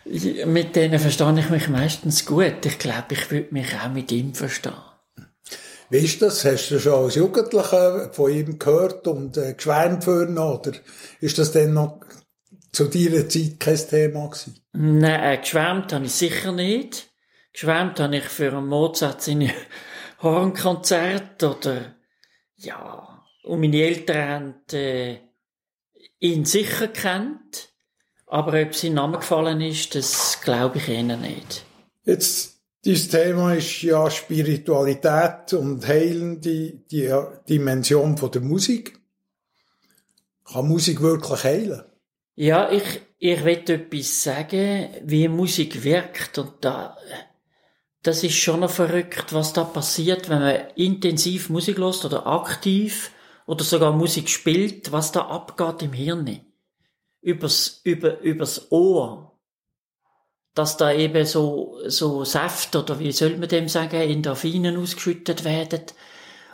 mit 0.45 0.75
denen 0.75 0.99
verstehe 0.99 1.39
ich 1.39 1.49
mich 1.49 1.67
meistens 1.67 2.25
gut. 2.25 2.65
Ich 2.65 2.77
glaube, 2.77 3.07
ich 3.09 3.31
würde 3.31 3.53
mich 3.53 3.75
auch 3.75 3.91
mit 3.91 4.11
ihm 4.11 4.33
verstehen. 4.35 4.73
Wie 5.95 6.03
ist 6.03 6.21
das? 6.21 6.43
Hast 6.43 6.71
du 6.71 6.79
schon 6.79 7.05
als 7.05 7.15
Jugendlicher 7.15 8.12
von 8.12 8.29
ihm 8.29 8.60
gehört 8.60 9.08
und 9.08 9.38
äh, 9.38 9.53
geschwärmt 9.53 10.03
für 10.03 10.27
ihn, 10.27 10.38
oder 10.38 10.73
ist 11.21 11.38
das 11.38 11.53
denn 11.53 11.71
noch 11.71 12.01
zu 12.73 12.89
deiner 12.89 13.29
Zeit 13.29 13.62
kein 13.62 13.77
Thema 13.77 14.27
gewesen? 14.27 14.60
Nein, 14.73 15.23
äh, 15.23 15.38
geschwärmt 15.38 15.93
habe 15.93 16.03
ich 16.03 16.12
sicher 16.12 16.51
nicht. 16.51 17.08
Geschwärmt 17.53 18.01
habe 18.01 18.17
ich 18.17 18.25
für 18.25 18.51
einen 18.51 18.67
Mozart 18.67 19.21
seine 19.21 19.53
Hornkonzert 20.21 21.41
oder, 21.43 21.95
ja, 22.58 23.23
und 23.45 23.62
meine 23.62 23.81
Eltern 23.81 24.27
haben 24.27 24.55
äh, 24.73 25.19
ihn 26.19 26.43
sicher 26.43 26.89
kennt, 26.89 27.69
aber 28.27 28.62
ob 28.62 28.75
sein 28.75 28.95
Name 28.95 29.19
gefallen 29.19 29.62
ist, 29.62 29.95
das 29.95 30.41
glaube 30.41 30.79
ich 30.79 30.89
ihnen 30.89 31.21
nicht. 31.21 31.63
Jetzt 32.03 32.54
dieses 32.86 33.10
Thema 33.10 33.56
ist 33.56 33.82
ja 33.82 34.10
Spiritualität 34.12 35.54
und 35.54 35.88
Heilen, 35.88 36.39
die, 36.39 36.84
Dimension 37.50 38.15
von 38.15 38.32
der 38.32 38.41
Musik. 38.41 39.00
Kann 40.43 40.67
Musik 40.67 41.02
wirklich 41.02 41.43
heilen? 41.43 41.82
Ja, 42.36 42.71
ich, 42.71 43.02
ich 43.17 43.43
will 43.43 43.63
etwas 43.67 44.24
sagen, 44.24 44.89
wie 45.04 45.28
Musik 45.28 45.84
wirkt 45.84 46.38
und 46.38 46.54
da, 46.62 46.95
das 48.04 48.24
ist 48.24 48.36
schon 48.36 48.60
noch 48.60 48.69
verrückt, 48.69 49.34
was 49.34 49.54
da 49.54 49.63
passiert, 49.63 50.30
wenn 50.30 50.41
man 50.41 50.67
intensiv 50.76 51.50
Musik 51.50 51.80
lost 51.80 52.06
oder 52.06 52.28
aktiv 52.28 53.12
oder 53.48 53.63
sogar 53.63 53.93
Musik 53.93 54.30
spielt, 54.30 54.91
was 54.91 55.12
da 55.12 55.21
abgeht 55.21 55.82
im 55.82 55.93
Hirn. 55.93 56.41
Übers, 57.21 57.82
über, 57.84 58.19
übers 58.19 58.71
Ohr 58.71 59.35
dass 60.55 60.77
da 60.77 60.91
eben 60.91 61.25
so, 61.25 61.77
so 61.85 62.23
Säfte 62.23 62.79
oder 62.81 62.97
wie 62.97 63.11
soll 63.11 63.37
man 63.37 63.49
dem 63.49 63.67
sagen, 63.67 63.97
Endorphinen 63.97 64.77
ausgeschüttet 64.77 65.43
werden 65.43 65.83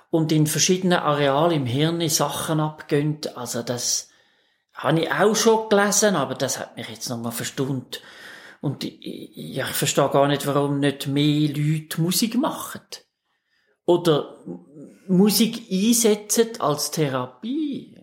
und 0.09 0.31
in 0.31 0.47
verschiedenen 0.47 0.99
Arealen 0.99 1.61
im 1.61 1.65
Hirn 1.67 2.09
Sachen 2.09 2.59
abgehen. 2.59 3.19
Also 3.35 3.61
das 3.61 4.09
habe 4.73 5.01
ich 5.01 5.11
auch 5.11 5.35
schon 5.35 5.69
gelesen, 5.69 6.15
aber 6.15 6.33
das 6.33 6.59
hat 6.59 6.75
mich 6.75 6.89
jetzt 6.89 7.09
nochmal 7.09 7.31
verstund. 7.31 8.01
Und 8.59 8.83
ich, 8.83 9.37
ich 9.37 9.63
verstehe 9.65 10.09
gar 10.09 10.27
nicht, 10.27 10.47
warum 10.47 10.79
nicht 10.79 11.07
mehr 11.07 11.49
Leute 11.49 12.01
Musik 12.01 12.35
machen. 12.37 12.81
Oder 13.85 14.35
Musik 15.07 15.67
einsetzen 15.71 16.59
als 16.59 16.89
Therapie. 16.91 17.97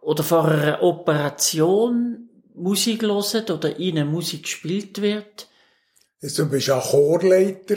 Oder 0.00 0.22
vor 0.22 0.46
einer 0.46 0.82
Operation 0.82 2.30
Musik 2.54 3.02
hören 3.02 3.50
oder 3.50 3.78
ihnen 3.78 4.10
Musik 4.10 4.44
gespielt 4.44 5.00
wird. 5.00 5.48
Also, 6.22 6.44
du 6.44 6.50
bist 6.50 6.70
auch 6.70 6.90
Chorleiter. 6.90 7.76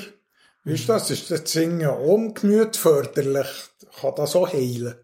Weißt 0.64 0.90
du, 0.90 0.94
das 0.94 1.12
ist 1.12 1.32
das 1.32 1.52
Singen 1.52 1.90
ungemüt 1.90 2.76
förderlich. 2.76 3.48
Kann 4.00 4.14
das 4.16 4.36
auch 4.36 4.52
heilen? 4.52 4.96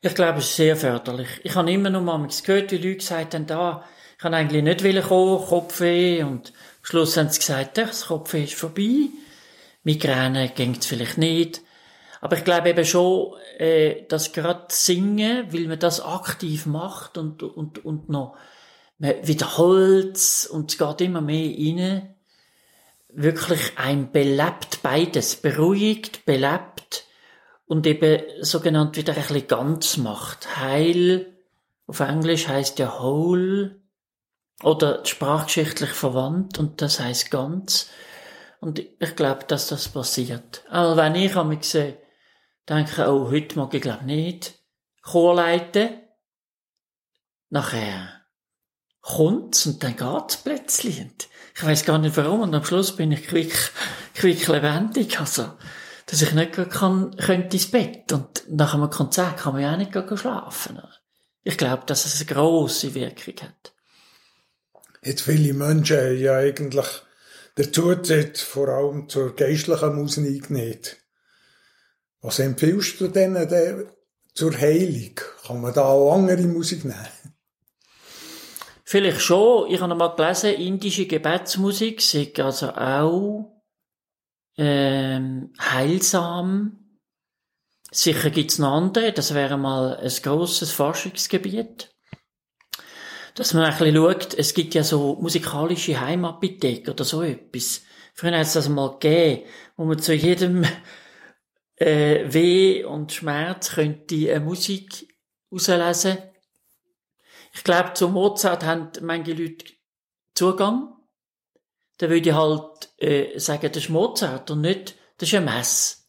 Ich 0.00 0.14
glaube, 0.14 0.40
es 0.40 0.46
ist 0.46 0.56
sehr 0.56 0.76
förderlich. 0.76 1.28
Ich 1.44 1.54
habe 1.54 1.70
immer 1.70 1.90
noch 1.90 2.02
mal 2.02 2.26
gehört, 2.26 2.72
wie 2.72 2.76
Leute 2.76 2.96
gesagt 2.96 3.34
haben, 3.34 3.46
da, 3.46 3.84
ich 4.12 4.18
kann 4.18 4.34
eigentlich 4.34 4.62
nicht 4.62 5.06
kommen, 5.06 5.46
Kopfweh, 5.46 6.22
und 6.24 6.48
am 6.48 6.84
Schluss 6.84 7.16
haben 7.16 7.28
sie 7.28 7.38
gesagt, 7.38 7.78
das 7.78 8.06
Kopfweh 8.06 8.44
ist 8.44 8.54
vorbei. 8.54 9.08
Migräne 9.84 10.48
ging's 10.48 10.86
vielleicht 10.86 11.18
nicht. 11.18 11.62
Aber 12.20 12.36
ich 12.36 12.44
glaube 12.44 12.70
eben 12.70 12.84
schon, 12.84 13.34
äh, 13.58 14.06
dass 14.08 14.32
gerade 14.32 14.66
Singen, 14.70 15.52
weil 15.52 15.66
man 15.66 15.78
das 15.78 16.00
aktiv 16.00 16.66
macht 16.66 17.18
und, 17.18 17.42
und, 17.42 17.84
und 17.84 18.08
noch 18.08 18.36
man 19.02 19.26
wiederholt 19.26 20.48
und 20.52 20.70
es 20.70 20.78
geht 20.78 21.00
immer 21.00 21.20
mehr 21.20 21.50
rein. 21.50 22.14
Wirklich 23.08 23.76
ein 23.76 24.12
belebt 24.12 24.80
beides, 24.82 25.36
beruhigt, 25.36 26.24
belebt 26.24 27.04
und 27.66 27.86
eben 27.86 28.22
sogenannt 28.40 28.96
wieder 28.96 29.14
ein 29.14 29.20
bisschen 29.20 29.48
ganz 29.48 29.96
macht. 29.96 30.56
Heil, 30.56 31.36
auf 31.86 32.00
Englisch 32.00 32.48
heißt 32.48 32.78
ja 32.78 33.00
whole 33.00 33.82
oder 34.62 35.04
sprachgeschichtlich 35.04 35.90
verwandt 35.90 36.58
und 36.58 36.80
das 36.80 37.00
heißt 37.00 37.30
ganz. 37.30 37.90
Und 38.60 38.78
ich 38.78 39.16
glaube, 39.16 39.44
dass 39.48 39.66
das 39.66 39.88
passiert. 39.88 40.64
Aber 40.70 40.96
wenn 40.96 41.16
ich 41.16 41.34
mich 41.34 41.64
sehe, 41.64 41.98
denke, 42.68 43.10
oh, 43.10 43.30
heute 43.30 43.58
mag 43.58 43.74
ich 43.74 43.82
glaube 43.82 44.04
nicht 44.04 44.60
Chor 45.02 45.34
leiten. 45.34 46.00
Nachher 47.50 48.21
kommt's 49.02 49.66
und 49.66 49.82
dann 49.82 49.96
geht's 49.96 50.38
plötzlich. 50.38 51.00
Und 51.00 51.28
ich 51.54 51.64
weiß 51.64 51.84
gar 51.84 51.98
nicht 51.98 52.16
warum 52.16 52.40
und 52.40 52.54
am 52.54 52.64
Schluss 52.64 52.96
bin 52.96 53.12
ich 53.12 53.26
quick, 53.26 53.52
quick 54.14 54.46
lebendig. 54.48 55.20
Also, 55.20 55.52
dass 56.06 56.22
ich 56.22 56.32
nicht 56.32 56.52
kann, 56.70 57.14
könnte 57.16 57.56
ins 57.56 57.70
Bett 57.70 58.10
und 58.12 58.44
nach 58.48 58.74
einem 58.74 58.90
Konzert 58.90 59.38
kann 59.38 59.52
man 59.52 59.62
ja 59.62 59.74
auch 59.74 59.78
nicht 59.78 60.18
schlafen. 60.18 60.80
Ich 61.44 61.58
glaube, 61.58 61.84
dass 61.86 62.06
es 62.06 62.20
eine 62.20 62.34
grosse 62.34 62.94
Wirkung 62.94 63.34
hat. 63.42 63.72
Jetzt 65.02 65.22
viele 65.22 65.52
Menschen 65.52 66.18
ja 66.18 66.36
eigentlich 66.36 66.86
dazu 67.56 67.96
zählt, 67.96 68.38
vor 68.38 68.68
allem 68.68 69.08
zur 69.08 69.34
geistlichen 69.34 69.96
Musik 69.96 70.50
nicht. 70.50 70.98
Was 72.20 72.38
empfiehlst 72.38 73.00
du 73.00 73.08
denen 73.08 73.48
denn 73.48 73.90
zur 74.32 74.56
Heilung? 74.56 75.16
Kann 75.44 75.60
man 75.60 75.74
da 75.74 75.82
auch 75.82 76.14
andere 76.14 76.42
Musik 76.42 76.84
nehmen? 76.84 77.21
Vielleicht 78.92 79.22
schon. 79.22 79.70
Ich 79.70 79.80
habe 79.80 79.94
mal 79.94 80.08
gelesen, 80.08 80.52
indische 80.52 81.06
Gebetsmusik 81.06 82.02
sei 82.02 82.30
also 82.36 82.74
auch 82.74 83.62
ähm, 84.58 85.54
heilsam. 85.58 86.98
Sicher 87.90 88.28
gibt's 88.28 88.58
noch 88.58 88.72
andere. 88.72 89.12
Das 89.12 89.32
wäre 89.32 89.56
mal 89.56 89.96
ein 89.96 90.12
grosses 90.22 90.72
Forschungsgebiet. 90.72 91.90
Dass 93.34 93.54
man 93.54 93.64
ein 93.64 93.78
bisschen 93.78 93.96
schaut, 93.96 94.34
es 94.34 94.52
gibt 94.52 94.74
ja 94.74 94.84
so 94.84 95.14
musikalische 95.14 95.98
Heimapotheken 95.98 96.90
oder 96.90 97.04
so 97.04 97.22
etwas. 97.22 97.84
Früher 98.12 98.36
hat 98.36 98.42
es 98.42 98.52
das 98.52 98.68
mal 98.68 98.98
gegeben, 98.98 99.48
wo 99.78 99.86
man 99.86 100.00
zu 100.00 100.12
jedem 100.12 100.66
äh, 101.76 102.30
Weh 102.30 102.84
und 102.84 103.10
Schmerz 103.10 103.70
könnte 103.70 104.34
eine 104.34 104.40
Musik 104.40 105.08
auslesen 105.50 106.18
ich 107.52 107.64
glaube, 107.64 107.92
zu 107.94 108.08
Mozart 108.08 108.64
haben 108.64 108.90
manche 109.02 109.32
Leute 109.34 109.66
Zugang. 110.34 110.94
Dann 111.98 112.10
würde 112.10 112.30
ich 112.30 112.34
halt 112.34 112.90
äh, 112.98 113.38
sagen, 113.38 113.70
das 113.72 113.84
ist 113.84 113.90
Mozart 113.90 114.50
und 114.50 114.62
nicht, 114.62 114.96
das 115.18 115.28
ist 115.28 115.34
ein 115.34 115.44
Mess. 115.44 116.08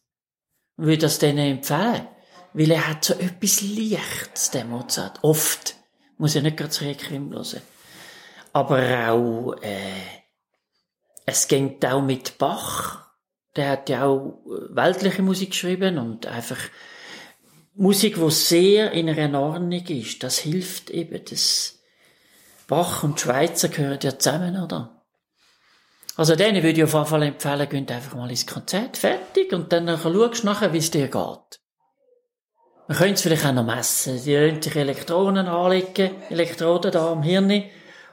Und 0.76 0.86
würde 0.86 1.02
das 1.02 1.18
denen 1.18 1.58
empfehlen. 1.58 2.08
Weil 2.54 2.70
er 2.70 2.88
hat 2.88 3.04
so 3.04 3.14
etwas 3.14 3.60
Lichts, 3.60 4.50
der 4.50 4.64
Mozart. 4.64 5.18
Oft. 5.22 5.76
Muss 6.16 6.34
ja 6.34 6.40
nicht 6.40 6.56
gerade 6.56 6.70
zu 6.70 6.84
Requiem 6.84 7.32
hören. 7.32 7.60
Aber 8.52 9.10
auch, 9.10 9.54
äh, 9.60 10.22
es 11.26 11.48
geht 11.48 11.84
auch 11.84 12.00
mit 12.00 12.38
Bach. 12.38 13.08
Der 13.56 13.70
hat 13.70 13.88
ja 13.88 14.06
auch 14.06 14.44
äh, 14.46 14.74
weltliche 14.74 15.22
Musik 15.22 15.50
geschrieben 15.50 15.98
und 15.98 16.26
einfach 16.26 16.58
Musik, 17.74 18.20
wo 18.20 18.30
sehr 18.30 18.92
in 18.92 19.10
einer 19.10 19.40
Ordnung 19.40 19.84
ist. 19.86 20.22
Das 20.22 20.38
hilft 20.38 20.90
eben. 20.90 21.20
Das 21.28 21.80
Bach 22.68 23.02
und 23.02 23.20
Schweizer 23.20 23.68
gehören 23.68 23.98
ja 24.02 24.18
zusammen, 24.18 24.62
oder? 24.62 25.02
Also 26.16 26.36
denen 26.36 26.62
würde 26.62 26.78
ich 26.78 26.84
auf 26.84 26.92
jeden 26.92 27.06
Fall 27.06 27.22
empfehlen, 27.24 27.68
geht 27.68 27.90
einfach 27.90 28.14
mal 28.14 28.30
ins 28.30 28.46
Konzert, 28.46 28.96
fertig, 28.96 29.52
und 29.52 29.72
dann 29.72 29.88
schaust 29.88 30.42
du 30.42 30.46
nachher, 30.46 30.72
wie 30.72 30.78
es 30.78 30.92
dir 30.92 31.08
geht. 31.08 31.60
Man 32.86 32.96
könnte 32.96 33.14
es 33.14 33.22
vielleicht 33.22 33.44
auch 33.44 33.52
noch 33.52 33.64
messen. 33.64 34.22
Die 34.22 34.34
lassen 34.34 34.62
sich 34.62 34.76
Elektronen 34.76 35.48
anlegen, 35.48 36.22
Elektroden 36.30 36.92
da 36.92 37.10
am 37.10 37.22
Hirn, 37.22 37.64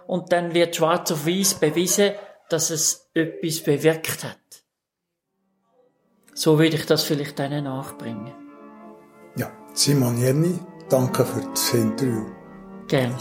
und 0.08 0.32
dann 0.32 0.54
wird 0.56 0.76
schwarz 0.76 1.12
auf 1.12 1.28
weiß 1.28 1.56
bewiesen, 1.56 2.12
dass 2.50 2.72
es 2.72 3.10
etwas 3.14 3.62
bewirkt 3.62 4.24
hat. 4.24 4.38
So 6.34 6.58
würde 6.58 6.78
ich 6.78 6.86
das 6.86 7.04
vielleicht 7.04 7.38
denen 7.38 7.66
nachbringen. 7.66 8.41
Simon 9.74 10.18
Jenny, 10.18 10.60
danke 10.90 11.24
für 11.26 11.42
das 11.54 11.74
Interview. 11.74 12.26
Gerne. 12.88 13.16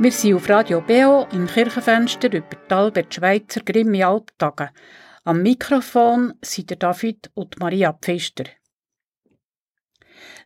Wir 0.00 0.12
sind 0.12 0.34
auf 0.34 0.48
Radio 0.48 0.80
Beo 0.80 1.26
im 1.32 1.48
Kirchenfenster 1.48 2.32
über 2.32 2.46
die 2.70 2.72
Albert 2.72 3.12
Schweitzer 3.12 3.62
Grimme 3.62 4.06
Alptage. 4.06 4.70
Am 5.24 5.42
Mikrofon 5.42 6.34
sind 6.40 6.70
der 6.70 6.76
David 6.76 7.32
und 7.34 7.58
Maria 7.58 7.92
Pfister. 7.92 8.44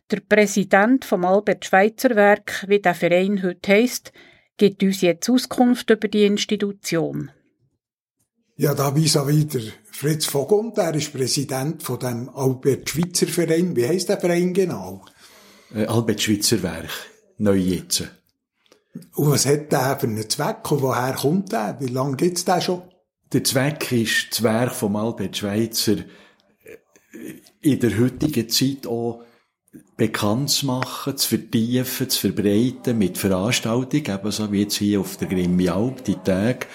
Der 0.09 0.21
Präsident 0.21 1.05
vom 1.05 1.23
Albert 1.23 1.65
Schweitzer 1.65 2.15
Werk, 2.15 2.65
wie 2.67 2.79
der 2.79 2.95
Verein 2.95 3.43
heute 3.43 3.73
heisst, 3.73 4.11
gibt 4.57 4.81
uns 4.81 5.01
jetzt 5.01 5.29
Auskunft 5.29 5.87
über 5.91 6.07
die 6.07 6.25
Institution. 6.25 7.29
Ja, 8.55 8.73
da 8.73 8.95
vis 8.95 9.13
wieder 9.13 9.71
Fritz 9.83 10.25
Vogel, 10.25 10.73
der 10.75 10.95
ist 10.95 11.13
Präsident 11.13 11.83
von 11.83 11.99
dem 11.99 12.27
Albert 12.29 12.89
Schweitzer 12.89 13.27
Verein. 13.27 13.75
Wie 13.75 13.87
heißt 13.87 14.09
der 14.09 14.19
Verein 14.19 14.51
genau? 14.55 15.05
Äh, 15.75 15.85
Albert 15.85 16.23
Schweitzer 16.23 16.63
Werk, 16.63 16.89
neu 17.37 17.53
jetzt. 17.53 18.22
Und 19.15 19.31
was 19.31 19.45
hat 19.45 19.71
der 19.71 19.97
für 19.99 20.07
einen 20.07 20.29
Zweck 20.29 20.71
und 20.71 20.81
woher 20.81 21.13
kommt 21.13 21.51
der? 21.51 21.77
Wie 21.79 21.87
lange 21.87 22.15
gibt's 22.15 22.45
den 22.45 22.61
schon? 22.61 22.83
Der 23.31 23.43
Zweck 23.43 23.91
ist, 23.91 24.27
das 24.31 24.43
Werk 24.43 24.73
vom 24.73 24.95
Albert 24.95 25.37
Schweitzer 25.37 25.97
äh, 25.97 26.05
in 27.61 27.79
der 27.79 27.97
heutigen 27.97 28.49
Zeit 28.49 28.85
auch 28.85 29.23
bekannt 29.97 30.51
zu 30.51 30.67
machen, 30.67 31.17
zu 31.17 31.29
vertiefen, 31.29 32.09
zu 32.09 32.19
verbreiten 32.19 32.97
mit 32.97 33.17
Veranstaltungen, 33.17 34.05
ebenso 34.05 34.51
wie 34.51 34.61
jetzt 34.61 34.75
hier 34.75 34.99
auf 34.99 35.17
der 35.17 35.27
Grimmi 35.27 35.69
Alp, 35.69 36.03
die 36.03 36.15
Tage. 36.15 36.67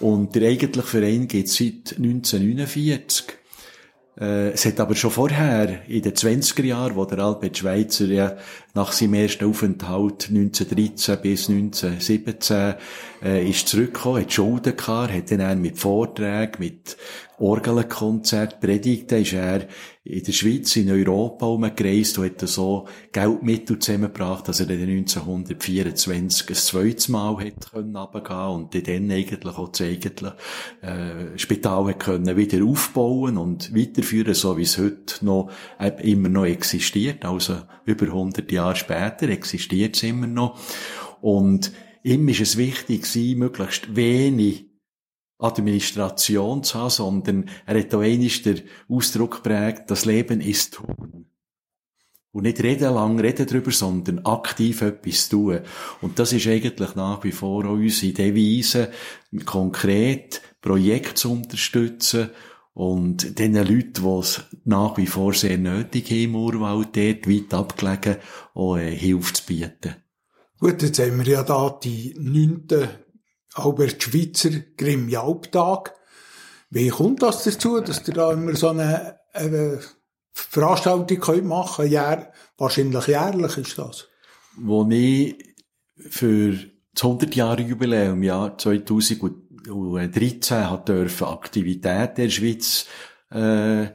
Und 0.00 0.34
der 0.34 0.48
eigentliche 0.48 0.86
Verein 0.86 1.28
geht 1.28 1.48
seit 1.48 1.96
1949. 1.96 3.26
Äh, 4.18 4.50
es 4.50 4.64
hat 4.64 4.80
aber 4.80 4.94
schon 4.94 5.10
vorher, 5.10 5.86
in 5.88 6.02
den 6.02 6.14
20er 6.14 6.64
Jahren, 6.64 6.96
wo 6.96 7.04
der 7.04 7.20
Albert 7.20 7.58
Schweitzer 7.58 8.06
ja 8.06 8.36
nach 8.74 8.92
seinem 8.92 9.14
ersten 9.14 9.44
Aufenthalt 9.44 10.28
1913 10.28 11.18
bis 11.20 11.48
1917 11.48 12.74
äh, 13.22 13.48
ist 13.48 13.68
zurückgekommen, 13.68 14.22
hat 14.22 14.32
Schulden 14.32 14.76
gehabt, 14.76 15.12
hat 15.12 15.30
dann 15.30 15.60
mit 15.60 15.78
Vorträgen, 15.78 16.56
mit 16.58 16.96
Orgelkonzert, 17.40 18.60
Predigten, 18.60 19.22
ist 19.22 19.32
er 19.32 19.66
in 20.04 20.22
der 20.22 20.32
Schweiz, 20.32 20.76
in 20.76 20.90
Europa 20.90 21.46
umgereist 21.46 22.18
und 22.18 22.24
hat 22.26 22.48
so 22.48 22.86
Geldmittel 23.12 23.78
zusammengebracht, 23.78 24.46
dass 24.46 24.60
er 24.60 24.66
dann 24.66 24.82
1924 24.82 26.48
ein 26.48 26.54
zweites 26.54 27.08
Mal 27.08 27.36
hat 27.38 27.70
können 27.70 27.96
runtergehen 27.96 28.48
und 28.48 28.74
dann 28.74 29.10
eigentlich 29.10 29.56
auch 29.56 29.68
das 29.68 29.80
eigentliche 29.80 30.36
äh, 30.82 31.38
Spital 31.38 31.86
hat 31.86 32.00
können 32.00 32.36
wieder 32.36 32.64
aufbauen 32.64 33.38
und 33.38 33.74
weiterführen, 33.74 34.34
so 34.34 34.58
wie 34.58 34.62
es 34.62 34.76
heute 34.76 35.24
noch 35.24 35.50
äh, 35.78 35.92
immer 36.02 36.28
noch 36.28 36.44
existiert, 36.44 37.24
also 37.24 37.56
über 37.86 38.06
100 38.06 38.50
Jahre 38.52 38.59
später 38.74 39.28
existiert 39.28 39.96
es 39.96 40.02
immer 40.02 40.26
noch 40.26 40.58
und 41.20 41.72
ihm 42.02 42.28
ist 42.28 42.40
es 42.40 42.56
wichtig 42.56 43.06
möglichst 43.36 43.94
wenig 43.96 44.66
Administration 45.38 46.62
zu 46.62 46.78
haben, 46.78 46.90
sondern 46.90 47.50
er 47.66 47.78
hat 47.78 47.94
auch 47.94 48.00
einmal 48.00 48.28
den 48.28 48.62
Ausdruck 48.88 49.42
geprägt, 49.42 49.84
das 49.88 50.04
Leben 50.04 50.40
ist 50.40 50.74
tun. 50.74 51.26
Und 52.32 52.44
nicht 52.44 52.62
reden 52.62 52.94
lang 52.94 53.18
reden 53.18 53.46
drüber, 53.46 53.72
sondern 53.72 54.20
aktiv 54.20 54.82
etwas 54.82 55.28
tun. 55.28 55.60
Und 56.00 56.18
das 56.20 56.32
ist 56.32 56.46
eigentlich 56.46 56.94
nach 56.94 57.24
wie 57.24 57.32
vor 57.32 57.64
auch 57.64 57.72
unsere 57.72 58.12
Devise, 58.12 58.92
konkret 59.44 60.40
Projekte 60.60 61.14
zu 61.14 61.32
unterstützen 61.32 62.30
und 62.80 63.38
den 63.38 63.56
Leuten, 63.56 63.92
die 63.92 64.18
es 64.20 64.40
nach 64.64 64.96
wie 64.96 65.06
vor 65.06 65.34
sehr 65.34 65.58
nötig 65.58 66.10
haben 66.10 66.18
im 66.22 66.34
Urwald, 66.34 66.96
dort 66.96 67.28
weit 67.28 67.52
abgelegen, 67.52 68.16
auch 68.54 68.78
äh, 68.78 68.96
Hilfe 68.96 69.34
zu 69.34 69.44
bieten. 69.44 69.96
Gut, 70.58 70.80
jetzt 70.80 70.98
haben 70.98 71.18
wir 71.18 71.30
ja 71.30 71.42
da 71.42 71.78
die 71.84 72.14
neunte 72.18 73.04
Albert 73.52 74.02
Schweitzer 74.02 74.60
Grimm 74.78 75.14
Alptag. 75.14 75.94
Wie 76.70 76.88
kommt 76.88 77.22
das 77.22 77.44
dazu, 77.44 77.80
dass 77.80 78.08
ihr 78.08 78.14
da 78.14 78.32
immer 78.32 78.56
so 78.56 78.68
eine, 78.68 79.20
eine 79.34 79.80
Veranstaltung 80.32 81.20
könnt 81.20 81.44
machen 81.44 81.82
könnt? 81.82 81.92
Jahr, 81.92 82.32
wahrscheinlich 82.56 83.08
jährlich 83.08 83.58
ist 83.58 83.76
das. 83.78 84.08
Wo 84.56 84.88
ich 84.88 85.36
für 85.98 86.52
das 86.94 87.04
100 87.04 87.36
Jahre 87.36 87.60
Jubiläum 87.60 88.22
im 89.70 89.96
Jahr 89.96 90.12
2013 90.12 90.70
hat 90.70 90.88
dürfen 90.88 91.26
Aktivitäten 91.26 92.14
der 92.16 92.30
Schweiz 92.30 92.86
äh, 93.32 93.86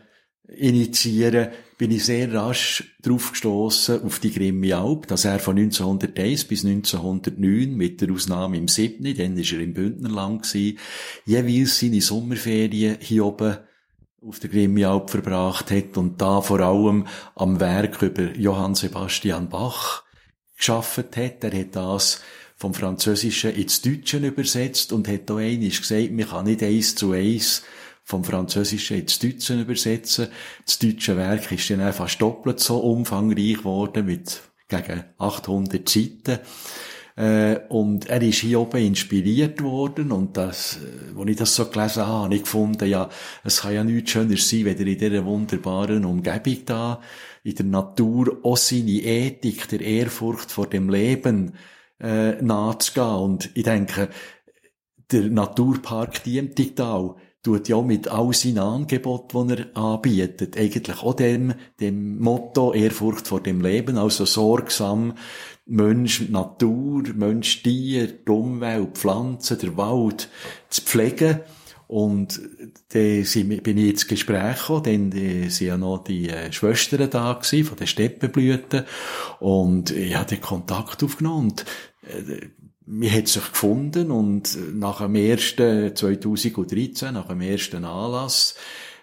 initiieren, 0.47 1.49
bin 1.77 1.91
ich 1.91 2.05
sehr 2.05 2.33
rasch 2.33 2.95
drauf 3.01 3.31
gestoßen 3.31 4.03
auf 4.03 4.19
die 4.19 4.31
Grimme 4.31 4.75
Alp, 4.77 5.07
dass 5.07 5.25
er 5.25 5.39
von 5.39 5.57
1901 5.57 6.45
bis 6.45 6.63
1909, 6.63 7.75
mit 7.75 7.99
der 8.01 8.11
Ausnahme 8.11 8.57
im 8.57 8.67
7., 8.67 9.15
dann 9.17 9.37
ist 9.37 9.51
er 9.51 9.59
im 9.59 9.73
Bündnerland 9.73 10.43
gewesen, 10.43 10.79
jeweils 11.25 11.79
seine 11.79 12.01
Sommerferien 12.01 12.97
hier 13.01 13.25
oben 13.25 13.57
auf 14.21 14.39
der 14.39 14.49
Grimme 14.49 14.87
Alp 14.87 15.09
verbracht 15.09 15.71
hat 15.71 15.97
und 15.97 16.21
da 16.21 16.41
vor 16.41 16.59
allem 16.61 17.05
am 17.35 17.59
Werk 17.59 18.01
über 18.01 18.35
Johann 18.35 18.75
Sebastian 18.75 19.49
Bach 19.49 20.03
geschafft 20.57 21.17
hat. 21.17 21.43
Er 21.43 21.59
hat 21.59 21.75
das 21.75 22.21
vom 22.55 22.73
Französischen 22.73 23.53
ins 23.55 23.81
Deutsche 23.81 24.17
übersetzt 24.17 24.93
und 24.93 25.07
hat 25.07 25.29
da 25.29 25.37
einmal 25.37 25.69
gesagt, 25.69 26.11
man 26.11 26.27
kann 26.27 26.45
nicht 26.45 26.63
eins 26.63 26.95
zu 26.95 27.11
eins 27.11 27.63
vom 28.03 28.23
Französischen 28.23 28.99
ins 28.99 29.19
Deutsche 29.19 29.59
übersetzen. 29.59 30.27
Das 30.65 30.79
deutsche 30.79 31.17
Werk 31.17 31.51
ist 31.51 31.69
dann 31.69 31.93
fast 31.93 32.21
doppelt 32.21 32.59
so 32.59 32.77
umfangreich 32.77 33.57
geworden, 33.57 34.05
mit 34.05 34.41
gegen 34.67 35.03
800 35.17 35.87
Seiten. 35.87 36.39
Äh, 37.17 37.59
und 37.69 38.07
er 38.07 38.21
ist 38.21 38.39
hier 38.39 38.59
oben 38.59 38.85
inspiriert 38.85 39.61
worden 39.63 40.11
und 40.11 40.35
das, 40.35 40.79
äh, 40.83 41.17
als 41.17 41.29
ich 41.29 41.37
das 41.37 41.55
so 41.55 41.65
gelesen 41.65 42.05
habe, 42.05 42.23
habe 42.25 42.35
ich 42.35 42.43
gefunden, 42.43 42.89
ja, 42.89 43.09
es 43.45 43.61
kann 43.61 43.73
ja 43.73 43.85
nichts 43.85 44.11
schöner 44.11 44.35
sein, 44.35 44.65
wenn 44.65 44.77
er 44.77 44.87
in 44.87 44.97
dieser 44.97 45.25
wunderbaren 45.25 46.03
Umgebung 46.03 46.65
da, 46.65 47.01
in 47.43 47.55
der 47.55 47.65
Natur 47.65 48.39
auch 48.43 48.57
seine 48.57 49.01
Ethik, 49.01 49.69
der 49.69 49.79
Ehrfurcht 49.79 50.51
vor 50.51 50.67
dem 50.67 50.89
Leben 50.89 51.53
äh, 51.99 52.41
nachzugehen. 52.41 53.15
Und 53.15 53.49
ich 53.55 53.63
denke, 53.63 54.09
der 55.11 55.29
Naturpark 55.29 56.23
Diemtigtal 56.23 57.15
tut 57.43 57.67
ja 57.69 57.79
mit 57.81 58.07
all 58.07 58.33
seinen 58.33 58.57
Angeboten, 58.57 59.49
die 59.49 59.53
er 59.53 59.77
anbietet, 59.77 60.57
eigentlich 60.57 61.03
auch 61.03 61.13
dem, 61.13 61.53
dem 61.79 62.17
Motto 62.19 62.73
Ehrfurcht 62.73 63.27
vor 63.27 63.39
dem 63.39 63.61
Leben, 63.61 63.97
also 63.97 64.25
sorgsam 64.25 65.13
Mensch, 65.67 66.27
Natur, 66.29 67.03
Mensch, 67.13 67.61
Tier, 67.61 68.07
die 68.07 68.31
Umwelt, 68.31 68.97
Pflanzen, 68.97 69.59
der 69.59 69.77
Wald 69.77 70.29
zu 70.69 70.81
pflegen. 70.81 71.41
Und 71.87 72.39
dann 72.89 73.23
bin 73.63 73.77
ich 73.77 73.89
ins 73.89 74.07
Gespräch 74.07 74.59
gekommen, 74.59 75.11
dann 75.11 75.11
äh, 75.11 75.49
sind 75.49 75.67
ja 75.67 75.77
noch 75.77 76.03
die 76.03 76.29
äh, 76.29 76.51
Schwestern 76.51 77.09
da 77.09 77.33
gewesen, 77.33 77.65
von 77.65 77.77
den 77.77 77.87
Steppenblüten. 77.87 78.85
Und 79.39 79.91
ich 79.91 80.15
habe 80.15 80.29
den 80.29 80.41
Kontakt 80.41 81.03
aufgenommen. 81.03 81.51
Und, 81.51 81.65
äh, 82.07 82.47
mir 82.87 83.11
hat 83.11 83.27
sich 83.27 83.51
gefunden 83.51 84.11
und 84.11 84.57
nach 84.75 85.01
dem 85.01 85.15
ersten 85.15 85.95
2013, 85.95 87.15
nach 87.15 87.27
dem 87.27 87.41
ersten 87.41 87.83
Anlass, 87.83 88.55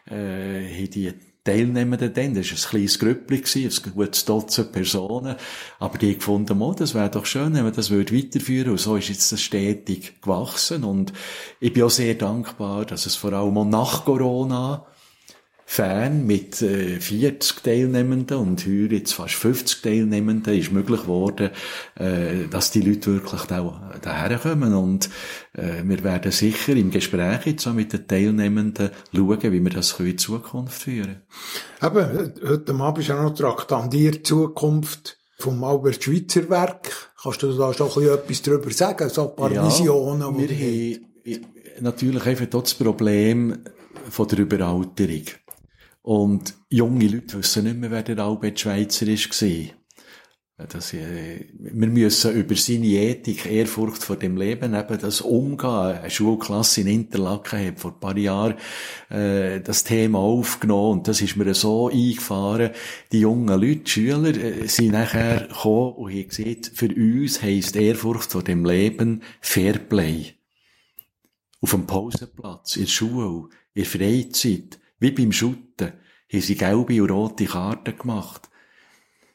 äh, 0.06 0.14
haben 0.14 0.90
die 0.90 1.12
Teilnehmenden 1.44 2.14
dann, 2.14 2.35
das 2.35 2.50
war 2.50 2.57
ein 2.57 2.70
kleines 2.70 2.98
Grüppli, 3.00 3.42
ein 3.55 3.92
gutes 3.94 4.24
Dutzend 4.24 4.70
Personen, 4.70 5.35
aber 5.81 5.98
die 5.98 6.14
gefunden, 6.14 6.62
oh, 6.62 6.72
das 6.72 6.94
wäre 6.94 7.11
doch 7.11 7.26
schön, 7.26 7.55
wenn 7.55 7.64
man 7.64 7.72
das 7.72 7.90
weiterführen. 7.90 8.42
Würde. 8.42 8.70
Und 8.72 8.78
so 8.78 8.96
ist 8.96 9.09
jetzt 9.09 9.33
das 9.33 9.40
stetig 9.40 10.20
gewachsen. 10.20 10.85
Und 10.85 11.12
ich 11.59 11.72
bin 11.72 11.83
auch 11.83 11.90
sehr 11.90 12.14
dankbar, 12.14 12.85
dass 12.85 13.07
es 13.07 13.16
vor 13.16 13.33
allem 13.33 13.57
auch 13.59 13.64
nach 13.64 14.05
Corona 14.05 14.87
Fan 15.72 16.26
mit 16.26 16.61
äh, 16.61 17.00
40 17.00 17.62
Teilnehmenden 17.62 18.37
und 18.37 18.61
heute 18.61 18.94
jetzt 18.94 19.14
fast 19.14 19.37
50 19.37 19.80
Teilnehmenden 19.80 20.52
ist 20.52 20.70
möglich 20.70 21.00
geworden, 21.00 21.48
äh, 21.94 22.46
dass 22.50 22.72
die 22.72 22.82
Leute 22.82 23.14
wirklich 23.14 23.40
da, 23.44 23.98
daher 24.02 24.37
kommen 24.37 24.74
und 24.74 25.08
äh, 25.54 25.82
wir 25.82 26.04
werden 26.04 26.30
sicher 26.30 26.76
im 26.76 26.90
Gespräch 26.90 27.46
jetzt 27.46 27.66
auch 27.66 27.72
mit 27.72 27.94
den 27.94 28.06
Teilnehmenden 28.06 28.90
schauen, 29.14 29.42
wie 29.50 29.64
wir 29.64 29.70
das 29.70 29.98
in 29.98 30.18
Zukunft 30.18 30.82
führen 30.82 31.22
Eben, 31.82 32.35
heute 32.46 32.74
Abend 32.74 32.98
ist 32.98 33.08
ja 33.08 33.22
noch 33.22 33.32
traktandiert 33.35 34.26
Zukunft 34.26 35.16
vom 35.38 35.64
Albert 35.64 36.04
Schweitzer 36.04 36.50
Werk. 36.50 37.12
Kannst 37.22 37.42
du 37.44 37.56
da 37.56 37.72
schon 37.72 37.88
etwas 37.88 38.42
darüber 38.42 38.70
sagen? 38.72 39.08
So 39.08 39.30
ein 39.30 39.37
paar 39.37 39.50
ja, 39.50 39.66
Visionen? 39.66 40.37
Wir 40.37 40.98
haben 41.35 41.46
natürlich 41.80 42.26
einfach 42.26 42.44
das 42.44 42.74
Problem 42.74 43.64
von 44.11 44.28
der 44.28 44.40
Überalterung. 44.40 45.24
Und 46.02 46.54
junge 46.68 47.06
Leute 47.06 47.38
wissen 47.38 47.64
nicht 47.64 47.78
mehr, 47.78 47.90
wer 47.90 48.02
der 48.02 48.18
Albert 48.18 48.58
Schweitzer 48.58 49.06
war. 49.06 49.82
Das, 50.68 50.92
äh, 50.92 51.46
wir 51.58 51.86
müssen 51.88 52.34
über 52.34 52.54
seine 52.54 52.86
Ethik, 52.86 53.46
Ehrfurcht 53.46 54.02
vor 54.02 54.16
dem 54.16 54.36
Leben, 54.36 54.74
eben 54.74 54.98
das 54.98 55.20
Umgehen. 55.20 55.70
Eine 55.70 56.10
Schulklasse 56.10 56.82
in 56.82 56.88
Interlaken 56.88 57.66
hat 57.66 57.80
vor 57.80 57.92
ein 57.92 58.00
paar 58.00 58.16
Jahren 58.16 58.54
äh, 59.08 59.60
das 59.60 59.84
Thema 59.84 60.18
aufgenommen 60.18 60.98
und 60.98 61.08
das 61.08 61.20
ist 61.20 61.36
mir 61.36 61.52
so 61.54 61.88
eingefahren. 61.88 62.70
Die 63.10 63.20
jungen 63.20 63.48
Leute, 63.60 63.76
die 63.76 63.90
Schüler, 63.90 64.36
äh, 64.36 64.68
sind 64.68 64.92
nachher 64.92 65.48
gekommen 65.48 65.94
und 65.94 66.12
haben 66.12 66.28
gesagt, 66.28 66.72
für 66.74 66.88
uns 66.88 67.42
heisst 67.42 67.74
Ehrfurcht 67.74 68.30
vor 68.30 68.42
dem 68.42 68.64
Leben 68.64 69.22
Fairplay. 69.40 70.34
Auf 71.60 71.70
dem 71.70 71.86
Pausenplatz, 71.86 72.76
in 72.76 72.82
der 72.82 72.90
Schule, 72.90 73.48
in 73.74 73.82
der 73.82 73.86
Freizeit, 73.86 74.78
wie 74.98 75.10
beim 75.10 75.32
Schutten 75.32 75.71
haben 76.32 76.40
sie 76.40 76.56
gelbe 76.56 77.02
und 77.02 77.10
rote 77.10 77.44
Karten 77.44 77.96
gemacht. 77.96 78.48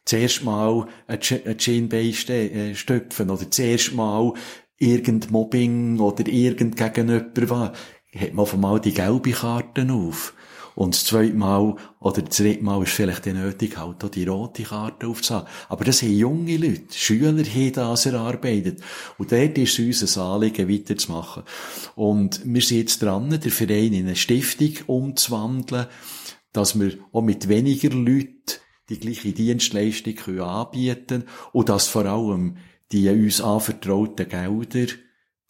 Zuerst 0.05 0.43
mal 0.43 0.87
ein 1.07 1.19
Schienbein 1.59 2.13
äh, 2.29 2.75
stöpfen 2.75 3.29
oder 3.29 3.51
zuerst 3.51 3.93
mal 3.93 4.33
irgend 4.77 5.31
Mobbing 5.31 5.99
oder 5.99 6.25
irgend 6.27 6.77
gegen 6.77 7.09
jemanden 7.09 7.49
was. 7.49 7.71
Hat 8.15 8.33
man 8.33 8.43
auf 8.43 8.53
einmal 8.53 8.79
die 8.79 8.93
gelbe 8.93 9.31
Karten 9.31 9.91
auf. 9.91 10.33
Und 10.77 10.93
das 10.93 11.05
zweite 11.05 11.33
Mal 11.33 11.75
oder 11.99 12.21
das 12.21 12.37
dritte 12.37 12.63
Mal 12.63 12.83
ist 12.83 12.91
vielleicht 12.91 13.25
die 13.25 13.33
nötig, 13.33 13.77
halt 13.77 14.03
auch 14.03 14.09
die 14.09 14.25
rote 14.25 14.61
Karte 14.61 15.07
aufzuhaben. 15.07 15.47
Aber 15.69 15.83
das 15.83 15.97
sind 15.97 16.15
junge 16.15 16.55
Leute. 16.55 16.93
Schüler 16.93 17.29
haben 17.29 17.71
das 17.73 18.05
erarbeitet. 18.05 18.81
Und 19.17 19.31
dort 19.31 19.57
ist 19.57 19.79
es 19.79 20.01
unser 20.01 20.25
Anliegen, 20.25 20.69
weiterzumachen. 20.69 21.41
Und 21.95 22.41
wir 22.45 22.61
sind 22.61 22.77
jetzt 22.77 23.01
dran, 23.01 23.27
den 23.27 23.51
Verein 23.51 23.91
in 23.91 24.05
eine 24.05 24.15
Stiftung 24.15 24.73
umzuwandeln, 24.85 25.87
dass 26.57 26.79
wir 26.79 26.97
auch 27.11 27.21
mit 27.21 27.47
weniger 27.49 27.89
Leuten 27.89 28.33
die 28.89 28.99
gleiche 28.99 29.31
Dienstleistung 29.31 30.39
anbieten 30.39 31.05
können 31.05 31.25
und 31.53 31.69
dass 31.69 31.87
vor 31.87 32.05
allem 32.05 32.57
die 32.91 33.09
uns 33.09 33.41
anvertrauten 33.41 34.27
Gelder 34.27 34.93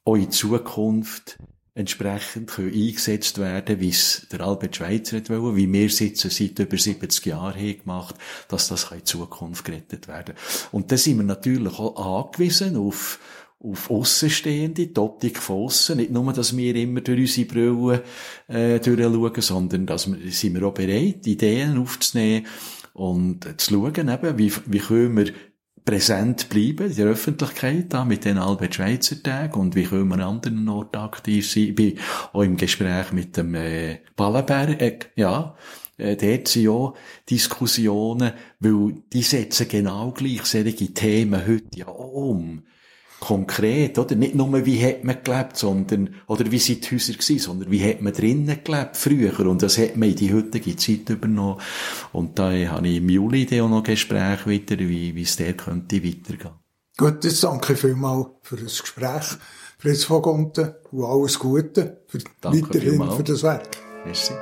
auch 0.03 0.15
in 0.15 0.31
Zukunft 0.31 1.37
entsprechend 1.75 2.49
können 2.49 2.73
eingesetzt 2.73 3.37
werden, 3.37 3.79
wie 3.79 3.89
es 3.89 4.27
der 4.31 4.41
Albert 4.41 4.75
Schweitzer 4.75 5.21
wollen, 5.29 5.55
wie 5.55 5.71
wir 5.71 5.85
es 5.85 5.97
seit 5.97 6.59
über 6.59 6.77
70 6.77 7.25
Jahren 7.27 7.55
haben 7.55 7.79
gemacht, 7.79 8.15
dass 8.49 8.67
das 8.67 8.91
in 8.91 9.05
Zukunft 9.05 9.63
gerettet 9.63 10.07
werden 10.07 10.33
Und 10.71 10.91
da 10.91 10.97
sind 10.97 11.17
wir 11.17 11.23
natürlich 11.23 11.77
auch 11.77 12.25
angewiesen 12.25 12.75
auf, 12.75 13.19
auf 13.59 13.89
Aussenstehende, 13.89 14.87
die 14.87 14.99
Optik 14.99 15.39
von 15.39 15.65
aussen. 15.65 15.97
Nicht 15.97 16.11
nur, 16.11 16.31
dass 16.31 16.55
wir 16.55 16.75
immer 16.75 17.01
durch 17.01 17.19
unsere 17.19 17.47
Brille 17.47 18.03
äh, 18.47 18.79
durchschauen, 18.79 19.41
sondern 19.41 19.85
dass 19.85 20.07
wir, 20.07 20.31
sind 20.31 20.55
wir 20.55 20.67
auch 20.67 20.73
bereit, 20.73 21.25
Ideen 21.25 21.77
aufzunehmen 21.77 22.45
und 22.93 23.59
zu 23.59 23.73
schauen, 23.73 24.09
eben, 24.09 24.37
wie, 24.37 24.51
wie 24.65 24.79
können 24.79 25.17
wir 25.17 25.33
präsent 25.87 26.49
bleiben 26.49 26.89
in 26.89 26.95
der 26.97 27.05
Öffentlichkeit, 27.07 27.85
da 27.93 28.03
mit 28.03 28.25
den 28.25 28.37
Albert 28.37 28.75
Schweitzer 28.75 29.23
Tagen 29.23 29.59
und 29.59 29.75
wie 29.75 29.85
können 29.85 30.09
wir 30.09 30.15
an 30.15 30.21
anderen 30.21 30.67
Orten 30.67 30.97
aktiv 30.97 31.49
sein. 31.49 31.63
Ich 31.63 31.75
bin 31.75 31.97
auch 32.33 32.41
im 32.41 32.57
Gespräch 32.57 33.13
mit 33.13 33.37
dem 33.37 33.55
äh, 33.55 33.99
Ballenberg, 34.17 34.81
äh, 34.81 34.99
ja, 35.15 35.55
äh, 35.97 36.17
dort 36.17 36.49
sind 36.49 36.63
ja 36.63 36.93
Diskussionen, 37.29 38.33
weil 38.59 38.95
die 39.13 39.21
setzen 39.21 39.67
genau 39.69 40.11
gleich 40.11 40.43
solche 40.43 40.93
Themen 40.93 41.47
heute 41.47 41.79
ja 41.79 41.87
um 41.87 42.63
konkret, 43.19 43.97
oder? 43.97 44.15
Nicht 44.15 44.35
nur, 44.35 44.65
wie 44.65 44.83
hat 44.83 45.03
man 45.03 45.17
gelebt, 45.23 45.57
sondern, 45.57 46.15
oder 46.27 46.51
wie 46.51 46.59
sind 46.59 46.89
die 46.89 46.95
Häuser 46.95 47.13
gewesen, 47.13 47.39
sondern 47.39 47.71
wie 47.71 47.83
hat 47.83 48.01
man 48.01 48.13
drinnen 48.13 48.59
gelebt 48.63 48.97
früher? 48.97 49.39
Und 49.39 49.61
das 49.61 49.77
hat 49.77 49.97
man 49.97 50.09
in 50.09 50.15
die 50.15 50.33
heutige 50.33 50.75
Zeit 50.75 51.09
übernommen. 51.09 51.59
Und 52.13 52.37
da 52.37 52.51
habe 52.51 52.87
ich 52.87 52.97
im 52.97 53.09
Juli 53.09 53.47
auch 53.61 53.69
noch 53.69 53.83
Gespräch 53.83 54.45
wieder, 54.45 54.77
wie, 54.79 55.15
wie 55.15 55.21
es 55.23 55.35
der 55.35 55.53
könnte 55.53 56.03
weitergehen. 56.03 56.53
Gut, 56.97 57.23
jetzt 57.23 57.43
danke 57.43 57.75
vielmals 57.75 58.27
für 58.41 58.57
das 58.57 58.81
Gespräch, 58.81 59.37
Fritz 59.77 60.03
von 60.03 60.21
Gonten, 60.21 60.73
und 60.91 61.05
alles 61.05 61.37
Gute 61.37 62.01
für, 62.07 62.19
weiterhin 62.41 62.89
vielmals. 62.91 63.15
für 63.15 63.23
das 63.23 63.43
Werk. 63.43 63.77
Merci. 64.03 64.33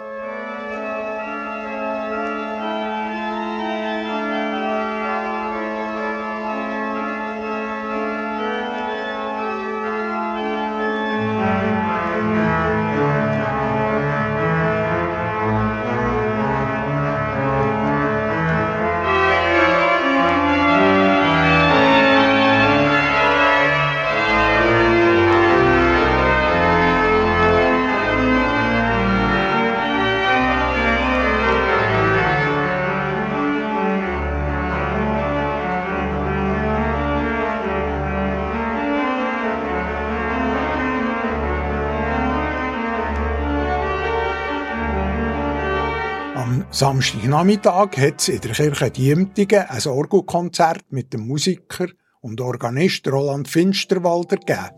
Samstagnachmittag 46.75 47.95
hat 47.95 48.19
es 48.19 48.27
in 48.27 48.41
der 48.41 48.51
Kirche 48.51 48.91
Diemtigen 48.91 49.61
ein 49.61 49.87
Orgelkonzert 49.87 50.83
mit 50.89 51.13
dem 51.13 51.25
Musiker 51.25 51.87
und 52.19 52.41
Organist 52.41 53.07
Roland 53.07 53.47
Finsterwalder 53.47 54.35
gegeben. 54.35 54.71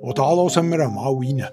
Und 0.00 0.16
da 0.16 0.30
hören 0.30 0.70
wir 0.70 0.80
einmal 0.80 1.12
rein. 1.12 1.46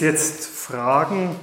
Jetzt 0.00 0.46
fragen, 0.46 1.36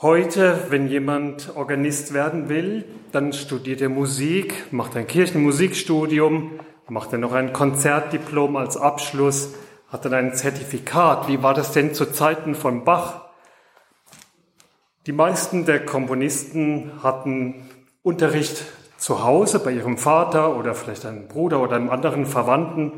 heute, 0.00 0.66
wenn 0.68 0.88
jemand 0.88 1.56
Organist 1.56 2.14
werden 2.14 2.48
will, 2.48 2.84
dann 3.12 3.32
studiert 3.32 3.80
er 3.80 3.88
Musik, 3.88 4.72
macht 4.72 4.96
ein 4.96 5.06
Kirchenmusikstudium, 5.06 6.60
macht 6.88 7.12
er 7.12 7.18
noch 7.18 7.32
ein 7.32 7.52
Konzertdiplom 7.52 8.56
als 8.56 8.76
Abschluss, 8.76 9.54
hat 9.88 10.04
dann 10.04 10.14
ein 10.14 10.34
Zertifikat. 10.34 11.28
Wie 11.28 11.42
war 11.42 11.54
das 11.54 11.72
denn 11.72 11.94
zu 11.94 12.06
Zeiten 12.06 12.54
von 12.54 12.84
Bach? 12.84 13.22
Die 15.06 15.12
meisten 15.12 15.66
der 15.66 15.84
Komponisten 15.84 16.92
hatten 17.02 17.68
Unterricht 18.02 18.64
zu 18.98 19.24
Hause 19.24 19.60
bei 19.60 19.72
ihrem 19.72 19.98
Vater 19.98 20.56
oder 20.56 20.74
vielleicht 20.74 21.06
einem 21.06 21.28
Bruder 21.28 21.60
oder 21.60 21.76
einem 21.76 21.90
anderen 21.90 22.26
Verwandten 22.26 22.92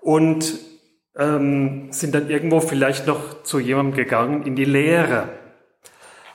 und 0.00 0.71
ähm, 1.16 1.88
sind 1.90 2.14
dann 2.14 2.30
irgendwo 2.30 2.60
vielleicht 2.60 3.06
noch 3.06 3.42
zu 3.42 3.58
jemandem 3.58 3.94
gegangen 3.94 4.42
in 4.44 4.56
die 4.56 4.64
Lehre. 4.64 5.28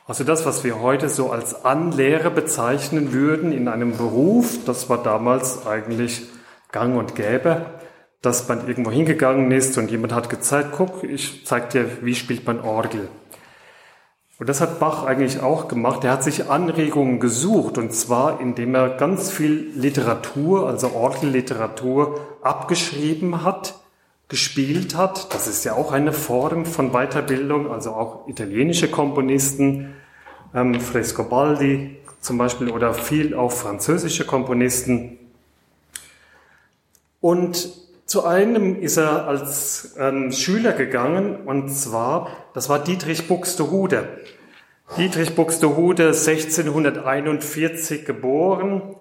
Also 0.06 0.24
das, 0.24 0.46
was 0.46 0.64
wir 0.64 0.80
heute 0.82 1.10
so 1.10 1.32
als 1.32 1.66
Anlehre 1.66 2.32
bezeichnen 2.32 3.12
würden 3.12 3.52
in 3.52 3.68
einem 3.68 3.98
Beruf, 3.98 4.64
das 4.66 4.90
war 4.90 5.04
damals 5.04 5.66
eigentlich 5.68 6.24
gang 6.72 6.98
und 6.98 7.16
gäbe, 7.16 7.66
dass 8.22 8.48
man 8.48 8.68
irgendwo 8.68 8.92
hingegangen 8.92 9.52
ist 9.52 9.78
und 9.78 9.92
jemand 9.92 10.14
hat 10.14 10.30
gezeigt, 10.30 10.70
guck, 10.78 11.04
ich 11.04 11.46
zeig 11.46 11.72
dir, 11.72 11.90
wie 12.02 12.16
spielt 12.16 12.46
man 12.48 12.62
Orgel. 12.62 13.10
Und 14.40 14.48
das 14.48 14.62
hat 14.62 14.80
Bach 14.80 15.04
eigentlich 15.04 15.42
auch 15.42 15.68
gemacht. 15.68 16.04
Er 16.04 16.12
hat 16.12 16.24
sich 16.24 16.50
Anregungen 16.50 17.20
gesucht 17.20 17.78
und 17.78 17.94
zwar 17.94 18.40
indem 18.40 18.76
er 18.76 18.90
ganz 18.90 19.32
viel 19.32 19.72
Literatur, 19.74 20.68
also 20.68 20.92
Orgelliteratur, 20.94 22.20
abgeschrieben 22.44 23.44
hat, 23.44 23.74
gespielt 24.30 24.96
hat. 24.96 25.34
Das 25.34 25.48
ist 25.48 25.64
ja 25.64 25.74
auch 25.74 25.92
eine 25.92 26.14
Form 26.14 26.66
von 26.66 26.92
Weiterbildung, 26.92 27.72
also 27.72 27.92
auch 27.92 28.28
italienische 28.28 28.90
Komponisten, 28.90 29.94
ähm, 30.54 30.80
Frescobaldi 30.80 31.98
zum 32.20 32.38
Beispiel 32.38 32.70
oder 32.72 32.94
viel 32.94 33.34
auch 33.36 33.52
französische 33.52 34.26
Komponisten. 34.26 35.18
Und 37.22 37.70
zu 38.06 38.26
einem 38.26 38.82
ist 38.82 38.98
er 38.98 39.28
als 39.28 39.96
ähm, 39.98 40.32
Schüler 40.32 40.74
gegangen 40.74 41.46
und 41.46 41.70
zwar, 41.70 42.30
das 42.54 42.70
war 42.70 42.84
Dietrich 42.84 43.28
Buxtehude. 43.28 44.08
Dietrich 44.98 45.36
Buxtehude 45.36 46.08
1641 46.08 48.06
geboren 48.06 48.97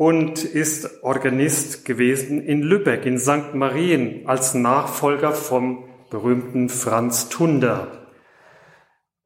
und 0.00 0.44
ist 0.44 1.02
Organist 1.02 1.84
gewesen 1.84 2.42
in 2.42 2.62
Lübeck, 2.62 3.04
in 3.04 3.18
St. 3.18 3.52
Marien, 3.52 4.26
als 4.26 4.54
Nachfolger 4.54 5.32
vom 5.32 5.84
berühmten 6.08 6.70
Franz 6.70 7.28
Tunder. 7.28 8.06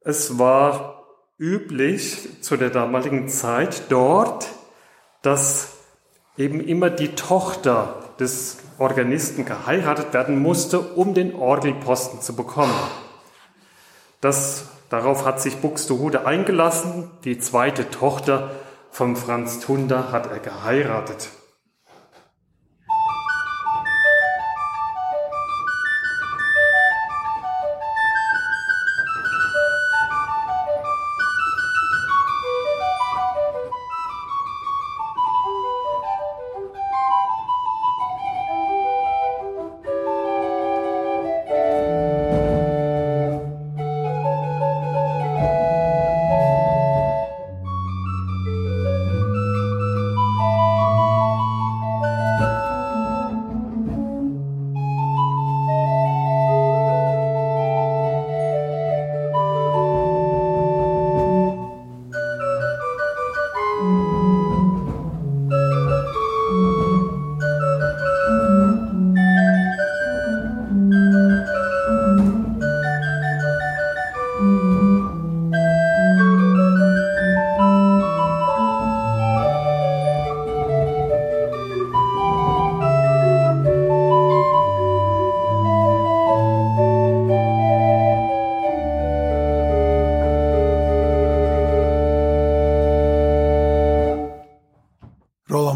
Es 0.01 0.37
war 0.37 1.05
üblich 1.39 2.41
zu 2.41 2.57
der 2.57 2.71
damaligen 2.71 3.29
Zeit 3.29 3.83
dort, 3.87 4.49
dass 5.21 5.77
eben 6.37 6.59
immer 6.59 6.89
die 6.89 7.15
Tochter 7.15 8.03
des 8.19 8.57
Organisten 8.77 9.45
geheiratet 9.45 10.13
werden 10.13 10.41
musste, 10.41 10.81
um 10.81 11.13
den 11.13 11.35
Orgelposten 11.35 12.19
zu 12.19 12.35
bekommen. 12.35 12.75
Das, 14.19 14.65
darauf 14.89 15.23
hat 15.23 15.39
sich 15.39 15.55
Buxtehude 15.55 16.25
eingelassen. 16.25 17.09
Die 17.23 17.39
zweite 17.39 17.89
Tochter 17.89 18.51
von 18.95 19.17
Franz 19.17 19.59
Tunder 19.59 20.13
hat 20.13 20.27
er 20.27 20.39
geheiratet. 20.39 21.27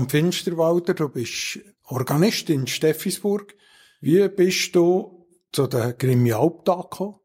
Finsterwalder, 0.10 0.94
du 0.94 1.10
bist 1.10 1.60
Organist 1.86 2.50
in 2.50 2.68
Steffisburg. 2.68 3.56
Wie 4.02 4.28
bist 4.28 4.76
du 4.76 5.28
zu 5.52 5.68
den 5.68 5.98
Grimmi 5.98 6.34
Alptag 6.34 6.92
gekommen? 6.92 7.16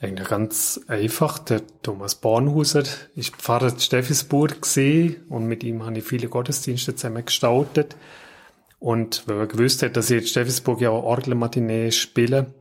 Eigentlich 0.00 0.28
ganz 0.28 0.80
einfach. 0.88 1.38
Der 1.38 1.62
Thomas 1.82 2.16
Bornhuser 2.16 2.84
ist 3.14 3.36
Pfarrer 3.36 3.72
in 3.72 3.78
Steffisburg 3.80 4.56
und 5.28 5.46
mit 5.46 5.62
ihm 5.62 5.84
habe 5.84 5.98
ich 5.98 6.04
viele 6.04 6.28
Gottesdienste 6.28 6.96
zusammen 6.96 7.24
gestaltet. 7.24 7.96
Und 8.78 9.22
weil 9.26 9.38
er 9.38 9.46
gewusst 9.46 9.82
hat, 9.82 9.96
dass 9.96 10.10
ich 10.10 10.22
in 10.22 10.26
Steffisburg 10.26 10.80
ja 10.80 10.90
auch 10.90 11.04
Orgelmatinee 11.04 11.92
spiele, 11.92 12.54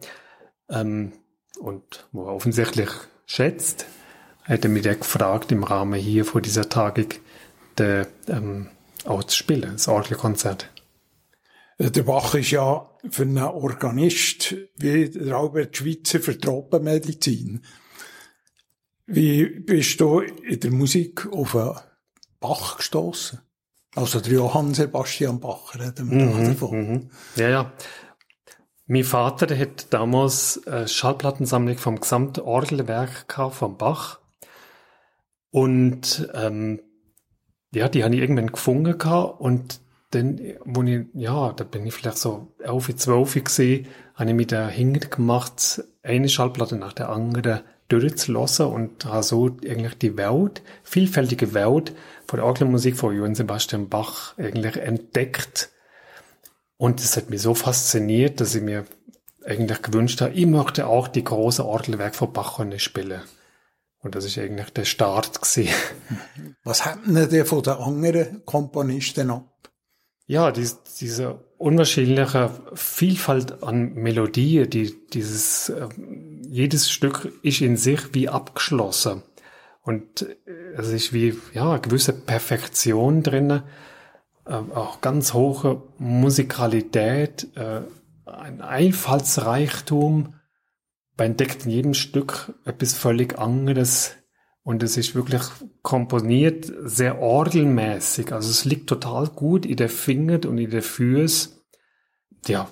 ähm, 0.70 1.14
und 1.60 2.08
wo 2.12 2.26
er 2.26 2.34
offensichtlich 2.34 2.90
schätzt, 3.26 3.86
hat 4.44 4.64
er 4.64 4.70
mich 4.70 4.84
gefragt 4.84 5.52
im 5.52 5.64
Rahmen 5.64 6.00
hier 6.00 6.26
vor 6.26 6.42
dieser 6.42 6.70
Tagung, 6.70 7.08
der, 7.78 8.08
ähm, 8.28 8.70
auch 9.06 9.24
zu 9.24 9.36
spielen, 9.36 9.74
das 9.74 9.88
Orgelkonzert. 9.88 10.70
Der 11.80 12.04
Bach 12.04 12.36
ist 12.36 12.52
ja 12.52 12.90
für 13.10 13.24
einen 13.24 13.40
Organist 13.40 14.56
wie 14.78 15.10
der 15.10 15.36
Albert 15.36 15.78
Schweitzer 15.78 16.20
für 16.20 16.38
Tropenmedizin. 16.38 17.62
Wie 19.08 19.46
bist 19.46 20.00
du 20.00 20.20
in 20.20 20.60
der 20.60 20.72
Musik 20.72 21.28
auf 21.34 21.56
einen 21.56 21.80
Bach 22.40 22.78
gestoßen? 22.78 23.40
Also 23.96 24.20
der 24.20 24.34
Johann 24.34 24.74
Sebastian 24.74 25.40
Bach, 25.40 25.76
reden 25.76 26.12
wir 26.12 26.26
mhm, 26.26 26.46
davon. 26.46 26.92
Mhm. 26.92 27.10
Ja, 27.36 27.50
ja. 27.50 27.74
Mein 28.86 29.04
Vater 29.04 29.58
hat 29.58 29.92
damals 29.92 30.62
eine 30.68 30.88
Schallplattensammlung 30.88 31.78
vom 31.78 32.00
Gesamtorgelwerk 32.00 33.26
von 33.52 33.78
Bach. 33.78 34.20
Und 35.50 36.30
ähm, 36.34 36.82
ja, 37.74 37.88
die 37.90 38.04
habe 38.04 38.16
ich 38.16 38.22
irgendwann 38.22 38.52
gefunden 38.52 38.98
gehabt 38.98 39.40
und 39.40 39.80
dann, 40.12 40.40
wo 40.66 40.84
ich, 40.84 41.06
ja, 41.14 41.54
da 41.54 41.64
bin 41.64 41.86
ich 41.86 41.94
vielleicht 41.94 42.18
so 42.18 42.54
11, 42.60 42.98
12 42.98 43.44
gesehen, 43.44 43.88
habe 44.16 44.30
ich 44.30 44.36
mich 44.36 44.48
da 44.48 44.68
hingemacht, 44.68 45.84
eine 46.04 46.30
Schallplatte 46.30 46.76
nach 46.76 46.94
der 46.94 47.10
anderen 47.10 47.62
durchzulassen 47.88 48.68
und 48.68 49.06
habe 49.06 49.24
so 49.24 49.58
eigentlich 49.66 49.98
die 49.98 50.18
Welt, 50.18 50.62
vielfältige 50.84 51.54
Welt 51.54 51.94
von 52.28 52.38
der 52.38 52.46
Orgelmusik 52.46 52.96
von 52.96 53.16
Johann 53.16 53.36
Sebastian 53.36 53.90
Bach 53.90 54.38
eigentlich 54.38 54.78
entdeckt. 54.78 55.72
Und 56.78 57.02
das 57.02 57.16
hat 57.16 57.30
mich 57.30 57.42
so 57.42 57.54
fasziniert, 57.54 58.40
dass 58.42 58.56
ich 58.56 58.62
mir 58.62 58.86
eigentlich 59.46 59.82
gewünscht 59.82 60.22
habe, 60.22 60.34
ich 60.34 60.46
möchte 60.46 60.88
auch 60.88 61.08
die 61.08 61.24
große 61.24 61.66
Orgelwerk 61.66 62.16
von 62.16 62.34
Bach 62.34 62.60
spielen. 62.78 63.22
Und 64.02 64.16
das 64.16 64.26
ist 64.26 64.38
eigentlich 64.38 64.72
der 64.72 64.86
Start 64.86 65.42
gewesen. 65.42 65.74
Was 66.64 66.86
hätten 66.86 67.14
denn 67.14 67.46
von 67.46 67.64
den 67.64 67.74
anderen 67.74 68.46
Komponisten 68.46 69.30
ab? 69.30 69.48
Ja, 70.26 70.52
die, 70.52 70.68
diese 71.00 71.44
unwahrscheinliche 71.58 72.52
Vielfalt 72.74 73.64
an 73.64 73.94
Melodien, 73.94 74.70
die, 74.70 74.96
dieses, 75.10 75.70
äh, 75.70 75.88
jedes 76.48 76.90
Stück 76.90 77.32
ist 77.44 77.62
in 77.62 77.78
sich 77.78 78.14
wie 78.14 78.30
abgeschlossen. 78.30 79.24
Und 79.82 80.22
äh, 80.22 80.36
es 80.78 80.90
ist 80.90 81.14
wie, 81.14 81.38
ja, 81.54 81.72
eine 81.72 81.82
gewisse 81.82 82.14
Perfektion 82.14 83.24
drin, 83.24 83.62
äh, 84.46 84.54
auch 84.54 85.02
ganz 85.02 85.34
hohe 85.34 85.84
Musikalität, 85.98 87.48
äh, 87.56 87.82
ein 88.26 88.62
Einfallsreichtum. 88.62 90.36
Man 91.22 91.30
entdeckt 91.30 91.66
in 91.66 91.72
jedem 91.72 91.94
Stück 91.94 92.52
etwas 92.66 92.96
völlig 92.96 93.38
anderes. 93.38 94.16
Und 94.64 94.82
es 94.82 94.98
ist 94.98 95.14
wirklich 95.14 95.44
komponiert, 95.84 96.74
sehr 96.84 97.20
orgelmäßig. 97.20 98.32
Also 98.32 98.50
es 98.50 98.66
liegt 98.66 98.88
total 98.88 99.28
gut 99.28 99.68
in 99.68 99.76
der 99.76 99.90
Finger 99.90 100.40
und 100.48 100.58
in 100.58 100.72
der 100.72 100.82
Füße. 100.82 101.50
Ja, 102.48 102.72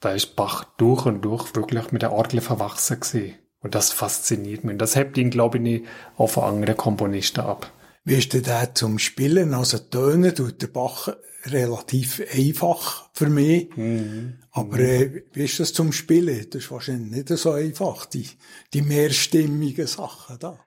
da 0.00 0.12
ist 0.12 0.36
Bach 0.36 0.64
durch 0.76 1.06
und 1.06 1.24
durch 1.24 1.56
wirklich 1.56 1.90
mit 1.90 2.02
der 2.02 2.12
Orgel 2.12 2.42
verwachsen 2.42 3.00
gewesen. 3.00 3.36
Und 3.60 3.74
das 3.74 3.92
fasziniert 3.92 4.62
mich. 4.62 4.74
Und 4.74 4.78
das 4.78 4.94
hebt 4.94 5.16
ihn, 5.16 5.30
glaube 5.30 5.56
ich, 5.56 5.62
nicht 5.62 5.84
auf 6.18 6.36
andere 6.36 6.74
Komponisten 6.74 7.40
ab. 7.40 7.72
Wie 8.04 8.16
ist 8.16 8.34
denn 8.34 8.42
der 8.42 8.74
zum 8.74 8.98
Spielen? 8.98 9.54
Also 9.54 9.78
Töne 9.78 10.34
tut 10.34 10.60
der 10.60 10.66
Bach 10.66 11.08
relativ 11.46 12.22
einfach 12.30 13.08
für 13.14 13.30
mich. 13.30 13.74
Mhm. 13.74 14.40
Aber 14.56 14.78
äh, 14.78 15.22
wie 15.34 15.44
ist 15.44 15.60
das 15.60 15.74
zum 15.74 15.92
Spielen? 15.92 16.46
Das 16.48 16.62
ist 16.62 16.70
wahrscheinlich 16.70 17.10
nicht 17.10 17.28
so 17.28 17.52
einfach, 17.52 18.06
die, 18.06 18.26
die 18.72 18.80
mehrstimmigen 18.80 19.86
Sachen 19.86 20.38
da. 20.38 20.58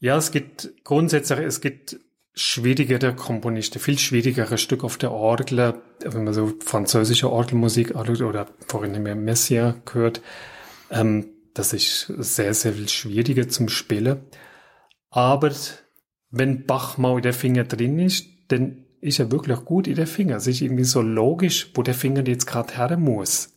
Ja, 0.00 0.18
es 0.18 0.30
gibt 0.30 0.70
grundsätzlich, 0.84 1.38
es 1.38 1.62
gibt 1.62 1.98
schwierigere 2.34 3.16
Komponisten, 3.16 3.78
viel 3.78 3.98
schwierigere 3.98 4.58
Stück 4.58 4.84
auf 4.84 4.98
der 4.98 5.12
Orgel, 5.12 5.80
wenn 6.04 6.24
man 6.24 6.34
so 6.34 6.52
französische 6.62 7.30
Orgelmusik 7.30 7.94
oder 7.94 8.48
vorhin 8.66 9.02
mehr 9.02 9.14
Messier 9.14 9.80
gehört, 9.86 10.20
ähm, 10.90 11.30
das 11.54 11.72
ist 11.72 12.12
sehr, 12.18 12.52
sehr 12.52 12.74
viel 12.74 12.90
schwieriger 12.90 13.48
zum 13.48 13.70
Spielen. 13.70 14.26
Aber 15.08 15.52
wenn 16.28 16.66
Bach 16.66 16.98
mal 16.98 17.16
in 17.16 17.22
der 17.22 17.32
Finger 17.32 17.64
drin 17.64 17.98
ist, 17.98 18.26
dann 18.48 18.83
ist 19.04 19.18
er 19.18 19.30
wirklich 19.30 19.64
gut 19.66 19.86
in 19.86 19.96
der 19.96 20.06
Finger. 20.06 20.36
Es 20.36 20.46
ist 20.46 20.62
irgendwie 20.62 20.84
so 20.84 21.02
logisch, 21.02 21.70
wo 21.74 21.82
der 21.82 21.94
Finger 21.94 22.26
jetzt 22.26 22.46
gerade 22.46 22.76
her 22.76 22.96
muss. 22.96 23.50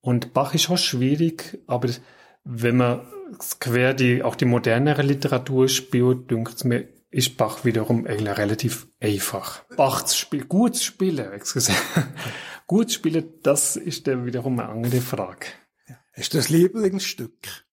Und 0.00 0.34
Bach 0.34 0.52
ist 0.52 0.68
auch 0.68 0.78
schwierig, 0.78 1.60
aber 1.68 1.88
wenn 2.42 2.76
man 2.76 3.06
quer 3.60 3.94
die, 3.94 4.24
auch 4.24 4.34
die 4.34 4.44
modernere 4.44 5.02
Literatur 5.02 5.68
spielt, 5.68 6.28
dünkt 6.30 6.64
mir, 6.64 6.88
ist 7.10 7.36
Bach 7.36 7.64
wiederum 7.64 8.04
eigentlich 8.04 8.36
relativ 8.36 8.88
einfach. 8.98 9.62
Bach 9.76 10.02
zu 10.02 10.16
spielen, 10.16 10.48
gut 10.48 10.74
zu 10.74 10.84
spielen, 10.84 11.32
excuse. 11.32 11.72
gut 12.66 12.90
zu 12.90 12.96
spielen, 12.96 13.34
das 13.44 13.76
ist 13.76 14.08
dann 14.08 14.26
wiederum 14.26 14.58
eine 14.58 14.68
andere 14.68 15.00
Frage. 15.00 15.46
Ist 16.14 16.34
das 16.34 16.48
Lieblingsstück? 16.48 17.64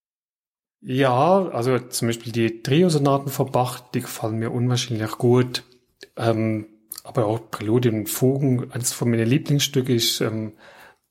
Ja, 0.82 1.49
also 1.49 1.80
zum 1.80 2.09
Beispiel 2.09 2.32
die 2.32 2.61
Trio-Sonaten 2.61 3.30
von 3.30 3.51
Bach, 3.51 3.80
die 3.80 4.01
gefallen 4.01 4.38
mir 4.38 4.51
unwahrscheinlich 4.51 5.11
gut. 5.13 5.63
Ähm, 6.20 6.67
aber 7.03 7.26
auch 7.26 7.49
Präludien 7.49 7.95
und 7.95 8.09
Fugen. 8.09 8.72
Eines 8.72 8.93
von 8.93 9.09
meinen 9.09 9.28
Lieblingsstücken 9.28 9.95
ist 9.95 10.22
ähm, 10.22 10.53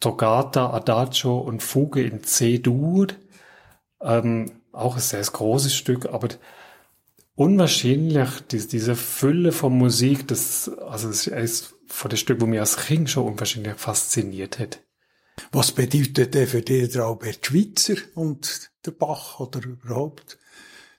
Toccata, 0.01 0.71
Adagio 0.71 1.39
und 1.39 1.63
Fuge 1.63 2.03
in 2.03 2.23
C-Dur. 2.23 3.09
Ähm, 4.01 4.53
auch 4.71 4.95
ein 4.95 5.01
sehr 5.01 5.23
großes 5.23 5.75
Stück, 5.75 6.07
aber 6.07 6.29
unwahrscheinlich, 7.35 8.29
die, 8.51 8.67
diese 8.69 8.95
Fülle 8.95 9.51
von 9.51 9.77
Musik, 9.77 10.29
das, 10.29 10.69
also 10.69 11.09
das 11.09 11.27
ist 11.27 11.75
von 11.87 12.11
dem 12.11 12.17
Stück, 12.17 12.41
wo 12.41 12.47
mir 12.47 12.61
als 12.61 12.77
Kind 12.77 13.11
schon 13.11 13.27
unwahrscheinlich 13.27 13.75
fasziniert 13.75 14.59
hat. 14.59 14.81
Was 15.51 15.73
bedeutet 15.73 16.35
denn 16.35 16.47
für 16.47 16.63
dich 16.63 16.93
der 16.93 17.05
Albert 17.05 17.47
Schweitzer 17.47 17.95
und 18.15 18.71
der 18.85 18.91
Bach 18.91 19.41
oder 19.41 19.65
überhaupt 19.65 20.39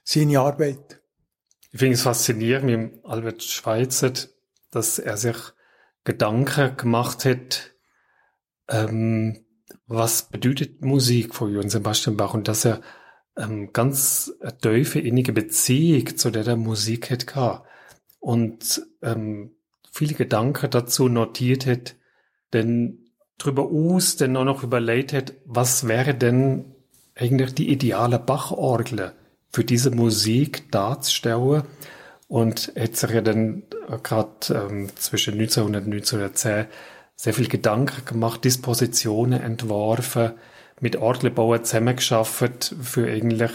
seine 0.02 0.40
Arbeit? 0.40 0.99
Ich 1.72 1.78
finde 1.78 1.94
es 1.94 2.02
faszinierend 2.02 2.66
mit 2.66 3.04
Albert 3.04 3.42
Schweitzer, 3.44 4.12
dass 4.70 4.98
er 4.98 5.16
sich 5.16 5.36
Gedanken 6.04 6.76
gemacht 6.76 7.24
hat, 7.24 7.72
ähm, 8.68 9.44
was 9.86 10.28
bedeutet 10.30 10.82
Musik 10.84 11.34
von 11.34 11.52
Johann 11.52 11.70
Sebastian 11.70 12.16
Bach 12.16 12.34
und 12.34 12.48
dass 12.48 12.64
er 12.64 12.80
ähm, 13.36 13.72
ganz 13.72 14.32
eine 14.40 14.56
tiefe, 14.58 14.98
innige 14.98 15.32
Beziehung 15.32 16.16
zu 16.16 16.30
der, 16.30 16.44
der 16.44 16.56
Musik 16.56 17.10
hat 17.10 17.26
gehabt. 17.26 17.68
Und 18.18 18.82
ähm, 19.02 19.52
viele 19.92 20.14
Gedanken 20.14 20.70
dazu 20.70 21.08
notiert 21.08 21.66
hat, 21.66 21.96
denn 22.52 23.10
drüber 23.38 23.64
aus 23.70 24.16
dann 24.16 24.36
auch 24.36 24.44
noch 24.44 24.64
überlegt 24.64 25.12
hat, 25.12 25.34
was 25.44 25.86
wäre 25.86 26.14
denn 26.14 26.74
eigentlich 27.14 27.54
die 27.54 27.70
ideale 27.70 28.18
Bachorgel 28.18 29.14
für 29.50 29.64
diese 29.64 29.90
Musik 29.90 30.70
darzustellen 30.70 31.64
und 32.28 32.72
hat 32.78 32.96
sich 32.96 33.10
ja 33.10 33.20
dann 33.20 33.64
gerade 34.02 34.30
ähm, 34.50 34.88
zwischen 34.96 35.34
1900 35.34 35.84
und 35.86 35.92
1910 35.92 36.66
sehr 37.16 37.34
viel 37.34 37.48
Gedanken 37.48 38.04
gemacht, 38.04 38.44
Dispositionen 38.44 39.42
entworfen, 39.42 40.32
mit 40.80 40.96
Orgelbauern 40.96 41.64
zusammengeschafft, 41.64 42.74
für 42.80 43.06
eigentlich 43.06 43.50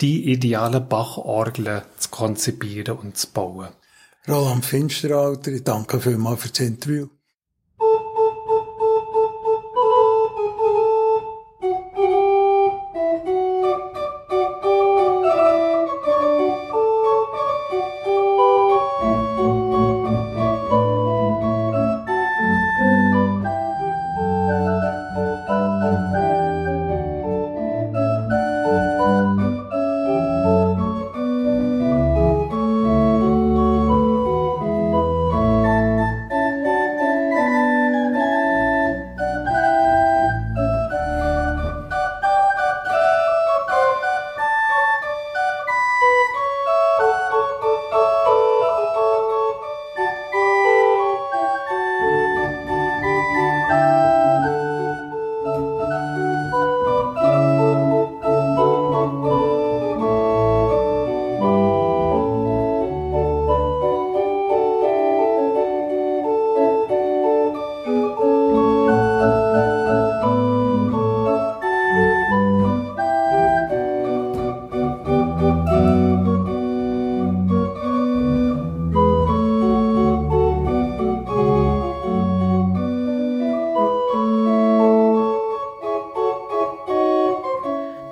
die 0.00 0.30
ideale 0.30 0.80
Bachorgel 0.80 1.82
zu 1.96 2.10
konzipieren 2.10 2.98
und 2.98 3.16
zu 3.16 3.28
bauen. 3.32 3.70
Roland 4.28 4.64
Finsteralter, 4.64 5.50
ich 5.50 5.64
danke 5.64 6.00
vielmals 6.00 6.42
für 6.42 6.48
das 6.48 6.60
Interview. 6.60 7.08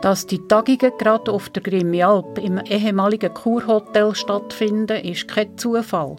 Dass 0.09 0.27
die 0.27 0.49
Tagungen 0.49 0.93
gerade 0.97 1.31
auf 1.31 1.51
der 1.51 1.63
Grimmi 1.63 2.03
Alp 2.03 2.39
im 2.39 2.57
ehemaligen 2.65 3.35
Kurhotel 3.35 4.15
stattfinden, 4.15 5.05
ist 5.05 5.29
kein 5.29 5.59
Zufall. 5.59 6.17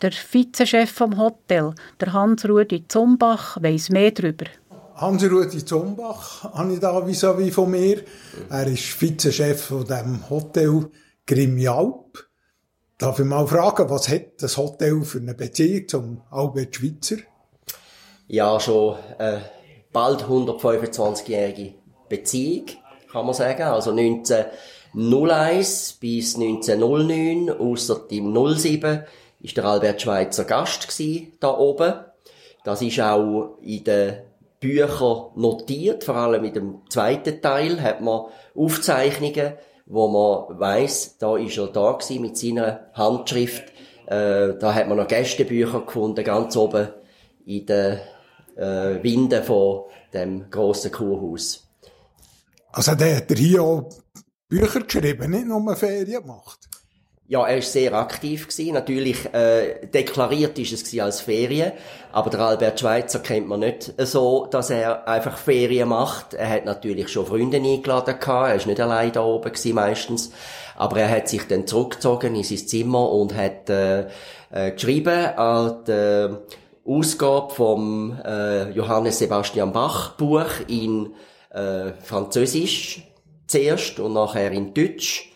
Der 0.00 0.12
Vizechef 0.12 0.92
vom 0.92 1.18
Hotel, 1.18 1.74
der 2.00 2.12
Hans-Rudi 2.12 2.86
Zumbach, 2.86 3.60
weiss 3.60 3.90
mehr 3.90 4.12
darüber. 4.12 4.44
Hans-Rudi 4.94 5.64
Zumbach 5.64 6.44
habe 6.54 6.74
ich 6.74 6.78
da 6.78 7.04
vis 7.04 7.24
à 7.24 7.36
-vis 7.36 7.50
von 7.50 7.72
mir. 7.72 8.04
Er 8.48 8.68
ist 8.68 9.00
Vizechef 9.00 9.60
von 9.60 9.84
dem 9.84 10.30
Hotel 10.30 10.88
Grimmi 11.26 11.66
Alp. 11.66 12.28
Darf 12.96 13.18
ich 13.18 13.26
mal 13.26 13.48
fragen, 13.48 13.90
was 13.90 14.08
hat 14.08 14.40
das 14.40 14.56
Hotel 14.56 15.02
für 15.02 15.18
eine 15.18 15.34
Beziehung 15.34 15.88
zum 15.88 16.22
Albert 16.30 16.76
Schweitzer? 16.76 17.16
Ja, 18.28 18.60
schon 18.60 18.98
äh, 19.18 19.40
bald 19.92 20.22
125-jährige 20.22 21.74
Beziehung 22.08 22.66
kann 23.10 23.26
man 23.26 23.34
sagen. 23.34 23.62
Also 23.62 23.90
1901 23.90 25.98
bis 26.00 26.36
1909, 26.36 27.50
ausser 27.50 28.02
im 28.10 28.56
07, 28.56 29.02
ist 29.40 29.56
der 29.56 29.64
Albert 29.64 30.02
Schweitzer 30.02 30.44
Gast 30.44 30.86
gsi 30.88 31.32
da 31.40 31.56
oben. 31.56 31.94
Das 32.64 32.82
ist 32.82 33.00
auch 33.00 33.56
in 33.62 33.84
den 33.84 34.18
Büchern 34.60 35.30
notiert, 35.36 36.04
vor 36.04 36.16
allem 36.16 36.44
in 36.44 36.52
dem 36.52 36.82
zweiten 36.90 37.40
Teil 37.40 37.80
hat 37.80 38.02
man 38.02 38.26
Aufzeichnungen, 38.54 39.54
wo 39.86 40.08
man 40.08 40.60
weiß, 40.60 41.16
da 41.18 41.38
ist 41.38 41.56
er 41.56 41.68
da 41.68 41.98
mit 42.18 42.36
seiner 42.36 42.90
Handschrift. 42.92 43.64
Äh, 44.06 44.58
da 44.58 44.74
hat 44.74 44.88
man 44.88 44.98
noch 44.98 45.08
Gästebücher 45.08 45.80
gefunden, 45.80 46.22
ganz 46.24 46.56
oben 46.56 46.88
in 47.46 47.64
der 47.64 48.00
äh, 48.56 49.02
Winde 49.02 49.42
von 49.42 49.84
dem 50.12 50.50
grossen 50.50 50.92
Kurhaus. 50.92 51.69
Also 52.72 52.94
der 52.94 53.16
hat 53.16 53.30
er 53.30 53.36
hier 53.36 53.62
auch 53.62 53.90
Bücher 54.48 54.80
geschrieben, 54.80 55.30
nicht 55.30 55.46
nur 55.46 55.76
Ferien 55.76 56.22
gemacht. 56.22 56.58
Ja, 57.26 57.46
er 57.46 57.58
ist 57.58 57.72
sehr 57.72 57.94
aktiv 57.94 58.48
gewesen. 58.48 58.74
Natürlich 58.74 59.32
äh, 59.32 59.86
deklariert 59.86 60.58
ist 60.58 60.72
es 60.72 61.00
als 61.00 61.20
Ferien, 61.20 61.70
aber 62.10 62.28
der 62.28 62.40
Albert 62.40 62.80
Schweitzer 62.80 63.20
kennt 63.20 63.46
man 63.46 63.60
nicht 63.60 63.94
so, 63.98 64.46
dass 64.50 64.70
er 64.70 65.06
einfach 65.06 65.38
Ferien 65.38 65.90
macht. 65.90 66.34
Er 66.34 66.48
hat 66.48 66.64
natürlich 66.64 67.08
schon 67.08 67.26
Freunde 67.26 67.58
eingeladen 67.58 68.18
gehabt. 68.18 68.48
Er 68.48 68.54
ist 68.56 68.66
nicht 68.66 68.80
allein 68.80 69.12
da 69.12 69.22
oben 69.22 69.52
gewesen 69.52 69.76
meistens, 69.76 70.32
aber 70.76 70.98
er 70.98 71.08
hat 71.08 71.28
sich 71.28 71.46
dann 71.46 71.68
zurückgezogen 71.68 72.34
in 72.34 72.42
sein 72.42 72.66
Zimmer 72.66 73.12
und 73.12 73.32
hat 73.36 73.70
äh, 73.70 74.08
äh, 74.50 74.72
geschrieben 74.72 75.26
an 75.36 75.84
die 75.86 76.36
Ausgabe 76.84 77.54
vom 77.54 78.18
äh, 78.24 78.70
Johannes 78.70 79.20
Sebastian 79.20 79.72
Bach 79.72 80.16
Buch 80.16 80.50
in 80.66 81.14
äh, 81.50 81.92
Französisch 82.02 83.02
zuerst 83.46 84.00
und 84.00 84.14
nachher 84.14 84.52
in 84.52 84.72
Deutsch 84.74 85.30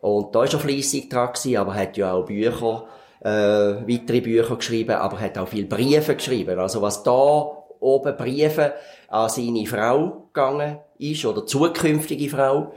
und 0.00 0.34
da 0.34 0.44
ist 0.44 0.54
er 0.54 0.60
fleissig 0.60 1.10
dran 1.10 1.32
gewesen, 1.32 1.56
aber 1.58 1.74
er 1.74 1.82
hat 1.82 1.96
ja 1.96 2.12
auch 2.12 2.24
Bücher, 2.24 2.86
äh, 3.20 3.28
weitere 3.28 4.20
Bücher 4.20 4.56
geschrieben, 4.56 4.92
aber 4.96 5.18
er 5.18 5.26
hat 5.26 5.38
auch 5.38 5.48
viele 5.48 5.66
Briefe 5.66 6.16
geschrieben. 6.16 6.58
Also 6.58 6.80
was 6.80 7.02
da 7.02 7.50
oben 7.80 8.16
Briefe 8.16 8.74
an 9.08 9.28
seine 9.28 9.66
Frau 9.66 10.28
gegangen 10.32 10.78
ist, 10.98 11.24
oder 11.24 11.44
zukünftige 11.44 12.30
Frau, 12.30 12.72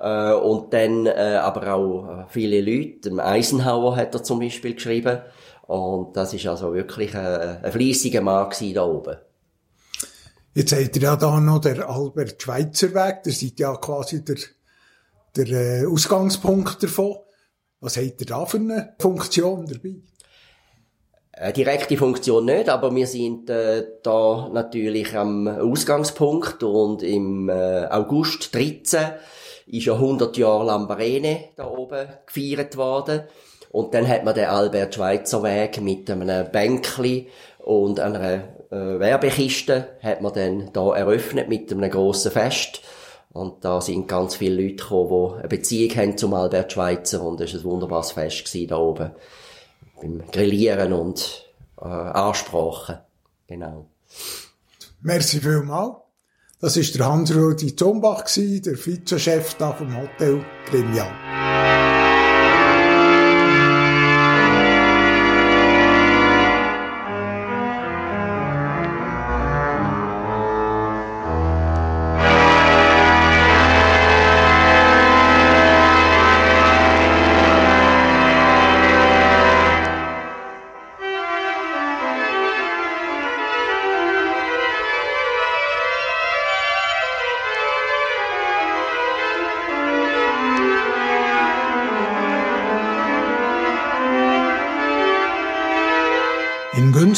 äh, 0.00 0.34
und 0.34 0.74
dann 0.74 1.06
äh, 1.06 1.38
aber 1.40 1.74
auch 1.74 2.08
äh, 2.08 2.24
viele 2.28 2.60
Leute, 2.60 3.08
dem 3.08 3.20
Eisenhower 3.20 3.96
hat 3.96 4.14
er 4.14 4.22
zum 4.22 4.40
Beispiel 4.40 4.74
geschrieben, 4.74 5.20
und 5.66 6.16
das 6.16 6.32
ist 6.32 6.46
also 6.46 6.74
wirklich 6.74 7.14
ein, 7.16 7.64
ein 7.64 7.72
fleissiger 7.72 8.20
Mann 8.20 8.50
da 8.74 8.84
oben. 8.84 9.16
Jetzt 10.56 10.72
habt 10.72 10.96
ihr 10.96 11.02
ja 11.02 11.16
da 11.16 11.38
noch 11.38 11.60
der 11.60 11.86
Albert 11.86 12.42
Schweitzer 12.42 12.94
Weg, 12.94 13.24
der 13.24 13.32
seid 13.34 13.60
ja 13.60 13.76
quasi 13.76 14.24
der 14.24 14.36
der 15.36 15.82
äh, 15.82 15.86
Ausgangspunkt 15.86 16.82
davon. 16.82 17.16
Was 17.80 17.98
hat 17.98 18.20
er 18.20 18.24
da 18.24 18.46
für 18.46 18.56
eine 18.56 18.94
Funktion 18.98 19.66
dabei? 19.66 19.96
Eine 21.32 21.52
direkte 21.52 21.98
Funktion 21.98 22.46
nicht, 22.46 22.70
aber 22.70 22.94
wir 22.94 23.06
sind 23.06 23.50
äh, 23.50 23.84
da 24.02 24.48
natürlich 24.50 25.14
am 25.14 25.46
Ausgangspunkt 25.46 26.62
und 26.62 27.02
im 27.02 27.50
äh, 27.50 27.84
August 27.90 28.54
13 28.54 29.10
ist 29.66 29.84
ja 29.84 29.92
100 29.92 30.38
Jahre 30.38 30.64
Lambarene 30.64 31.50
da 31.56 31.68
oben 31.68 32.08
gefeiert 32.24 32.78
worden 32.78 33.24
und 33.72 33.92
dann 33.92 34.08
hat 34.08 34.24
man 34.24 34.34
den 34.34 34.46
Albert 34.46 34.94
Schweitzer 34.94 35.42
Weg 35.42 35.82
mit 35.82 36.10
einem 36.10 36.50
Bänkli 36.50 37.28
und 37.58 38.00
einer 38.00 38.55
äh, 38.70 38.98
Werbekiste 38.98 39.96
hat 40.02 40.22
man 40.22 40.32
dann 40.32 40.70
da 40.72 40.94
eröffnet 40.94 41.48
mit 41.48 41.70
einem 41.72 41.90
grossen 41.90 42.32
Fest 42.32 42.82
und 43.32 43.64
da 43.64 43.80
sind 43.80 44.08
ganz 44.08 44.36
viele 44.36 44.62
Leute 44.62 44.76
gekommen, 44.76 45.34
die 45.34 45.38
eine 45.40 45.48
Beziehung 45.48 45.96
haben 45.96 46.18
zum 46.18 46.34
Albert 46.34 46.72
Schweitzer 46.72 47.22
und 47.22 47.40
es 47.40 47.52
war 47.52 47.60
ein 47.60 47.64
wunderbares 47.64 48.12
Fest 48.12 48.56
da 48.68 48.76
oben. 48.76 49.10
Beim 50.00 50.22
Grillieren 50.30 50.92
und 50.92 51.46
äh, 51.80 51.84
Ansprachen. 51.84 52.98
Genau. 53.46 53.86
Merci 55.02 55.40
vielmals. 55.40 55.96
Das 56.60 56.76
war 56.76 56.84
der 56.84 57.06
Hans-Rudi 57.06 57.76
Zombach, 57.76 58.24
der 58.34 58.86
Vizechef 58.86 59.56
vom 59.56 59.96
Hotel 59.96 60.42
Grimial. 60.70 61.65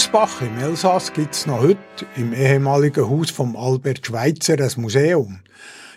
Ansbach 0.09 0.41
im 0.41 0.59
Elsass 0.59 1.13
gibt 1.13 1.35
es 1.35 1.47
noch 1.47 1.61
heute 1.61 2.07
im 2.17 2.33
ehemaligen 2.33 3.11
Haus 3.11 3.31
vom 3.31 3.55
Albert 3.57 4.07
Schweitzer 4.07 4.55
ein 4.59 4.73
Museum. 4.81 5.41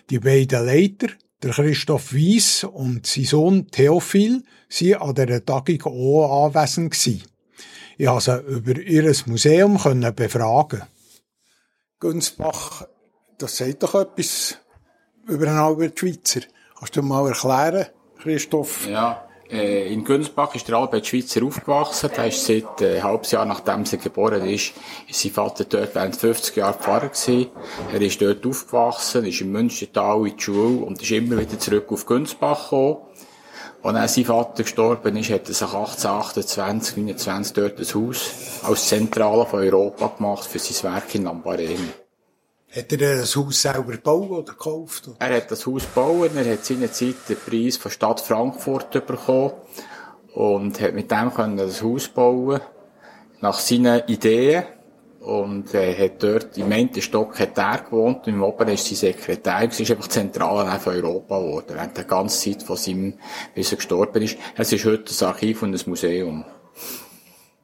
Die 0.10 0.20
beiden 0.20 0.66
Leiter, 0.66 1.08
der 1.42 1.52
Christoph 1.52 2.12
Wies 2.12 2.66
und 2.66 3.08
sein 3.08 3.24
Sohn 3.24 3.72
Theophil, 3.72 4.44
sind 4.68 4.96
an 4.96 5.16
dieser 5.16 5.46
Tagung 5.46 5.82
auch 5.84 6.46
anwesend 6.46 6.92
gewesen. 6.92 7.24
Ich 7.98 8.06
konnte 8.06 8.44
sie 8.48 8.54
über 8.54 8.82
ihr 8.82 9.16
Museum 9.28 9.80
befragen. 10.14 10.82
Günsbach, 12.02 12.86
das 13.38 13.56
sagt 13.56 13.82
doch 13.82 13.96
etwas 13.96 14.58
über 15.26 15.46
den 15.46 15.56
Albert 15.56 15.98
Schweitzer. 15.98 16.42
Kannst 16.78 16.98
du 16.98 17.02
mal 17.02 17.30
erklären, 17.30 17.86
Christoph? 18.20 18.90
Ja. 18.90 19.26
Äh, 19.52 19.92
in 19.92 20.06
Günzbach 20.06 20.56
ist 20.56 20.68
der 20.68 20.78
Albert 20.78 21.06
Schweitzer 21.06 21.44
aufgewachsen. 21.44 22.10
Der 22.16 22.28
ist 22.28 22.46
seit 22.46 22.82
äh, 22.82 22.98
ein 22.98 23.04
halbes 23.04 23.32
Jahr 23.32 23.46
nachdem 23.46 23.84
er 23.84 23.98
geboren 23.98 24.46
ist, 24.46 24.74
ist 25.10 25.22
sein 25.22 25.32
Vater 25.32 25.66
dort 25.66 25.94
während 25.94 26.16
50 26.16 26.56
Jahren 26.56 26.80
Pfarrer 26.80 27.10
gewesen. 27.10 27.48
Er 27.94 28.02
ist 28.02 28.22
dort 28.22 28.46
aufgewachsen, 28.46 29.26
ist 29.26 29.42
im 29.42 29.52
Münstertal 29.52 30.26
in 30.26 30.38
die 30.38 30.42
Schule 30.42 30.86
und 30.86 31.02
ist 31.02 31.12
immer 31.12 31.38
wieder 31.38 31.60
zurück 31.60 31.92
auf 31.92 32.06
Günzbach 32.06 32.70
gekommen. 32.70 32.98
Und 33.82 33.96
als 33.96 34.16
sein 34.16 34.26
Vater 34.26 34.64
gestorben 34.64 35.18
ist, 35.18 35.32
hat 35.32 35.50
er 35.50 35.54
sich 35.54 35.68
1828, 35.68 36.98
29 36.98 37.54
dort 37.54 37.80
ein 37.80 38.08
Haus 38.08 38.62
als 38.64 38.88
Zentrale 38.88 39.46
von 39.46 39.60
Europa 39.60 40.14
gemacht 40.16 40.46
für 40.46 40.60
sein 40.60 40.94
Werk 40.94 41.14
in 41.16 41.24
Lambarene. 41.24 42.01
Hat 42.74 42.92
er 42.94 43.18
das 43.18 43.36
Haus 43.36 43.62
selber 43.62 43.92
gebaut 43.92 44.30
oder 44.30 44.54
gekauft? 44.54 45.10
Oder? 45.10 45.18
Er 45.20 45.38
hat 45.38 45.52
das 45.52 45.66
Haus 45.66 45.84
gebaut, 45.84 46.32
er 46.36 46.54
hat 46.54 46.64
seinerzeit 46.64 47.16
den 47.28 47.36
Preis 47.36 47.76
von 47.76 47.92
Stadt 47.92 48.22
Frankfurt 48.22 48.92
bekommen 49.06 49.54
und 50.34 50.80
hat 50.80 50.94
mit 50.94 51.12
dem 51.12 51.34
können 51.34 51.58
das 51.58 51.84
Haus 51.84 52.08
bauen 52.08 52.62
nach 53.42 53.60
seinen 53.60 54.08
Ideen 54.08 54.64
und 55.20 55.74
er 55.74 55.98
hat 55.98 56.24
dort 56.24 56.58
im 56.58 56.72
einen 56.72 57.02
Stock 57.02 57.38
hat 57.40 57.58
er 57.58 57.80
gewohnt 57.80 58.26
und 58.26 58.34
im 58.34 58.42
oberen 58.42 58.74
ist 58.74 58.88
sein 58.88 58.96
Sekretär, 58.96 59.68
es 59.70 59.80
ist 59.80 59.92
einfach 59.92 60.08
zentral 60.08 60.80
von 60.80 60.96
Europa 60.96 61.40
geworden, 61.40 61.76
während 61.76 61.98
der 61.98 62.06
ganzen 62.06 62.54
Zeit 62.54 62.64
von 62.64 62.78
seinem, 62.78 63.20
bis 63.54 63.72
er 63.72 63.78
gestorben 63.78 64.22
ist. 64.22 64.38
Es 64.56 64.72
ist 64.72 64.86
heute 64.86 65.04
das 65.04 65.22
Archiv 65.22 65.62
und 65.62 65.76
ein 65.76 65.90
Museum. 65.90 66.46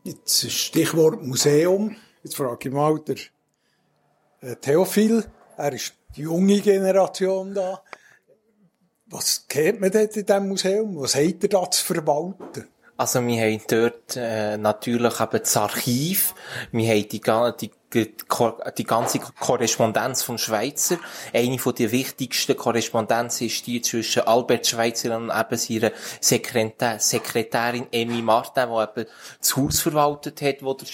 Jetzt 0.04 0.52
Stichwort 0.52 1.24
Museum. 1.24 1.96
Jetzt 2.24 2.36
frage 2.36 2.68
ich 2.70 2.76
mal, 2.76 3.00
der 3.00 3.16
äh, 3.16 3.20
Theophil, 4.62 5.26
er 5.58 5.74
ist 5.74 5.94
die 6.16 6.22
junge 6.22 6.60
Generation 6.60 7.54
da. 7.54 7.82
Was 9.08 9.48
kennt 9.48 9.82
man 9.82 9.92
dort 9.92 10.16
in 10.18 10.26
diesem 10.26 10.48
Museum? 10.48 11.00
Was 11.00 11.16
hat 11.16 11.44
er 11.44 11.50
da 11.50 11.72
zu 11.72 11.84
verwalten? 11.84 12.68
Also 12.98 13.26
wir 13.26 13.40
haben 13.40 13.62
dort 13.68 14.16
äh, 14.16 14.58
natürlich 14.58 15.20
eben 15.20 15.40
das 15.40 15.56
Archiv, 15.56 16.34
wir 16.72 16.90
haben 16.90 17.08
die, 17.08 17.22
die, 17.22 17.72
die, 17.94 18.16
die 18.76 18.84
ganze 18.84 19.20
Korrespondenz 19.20 20.24
vom 20.24 20.40
Schweizer. 20.40 20.98
Eine 21.32 21.60
von 21.60 21.76
der 21.76 21.92
wichtigsten 21.92 22.58
Korrespondenzen 22.58 23.48
ist 23.48 23.68
die 23.68 23.82
zwischen 23.82 24.24
Albert 24.24 24.66
Schweitzer 24.66 25.16
und 25.16 25.30
eben 25.30 25.58
seiner 25.58 25.92
Sekretär, 26.20 27.00
Sekretärin 27.00 27.86
Emmy 27.92 28.24
Martin, 28.24 28.70
die 28.70 29.02
eben 29.02 29.10
das 29.40 29.56
Haus 29.56 29.80
verwaltet 29.80 30.42
hat, 30.42 30.64
wo 30.64 30.74
der, 30.74 30.88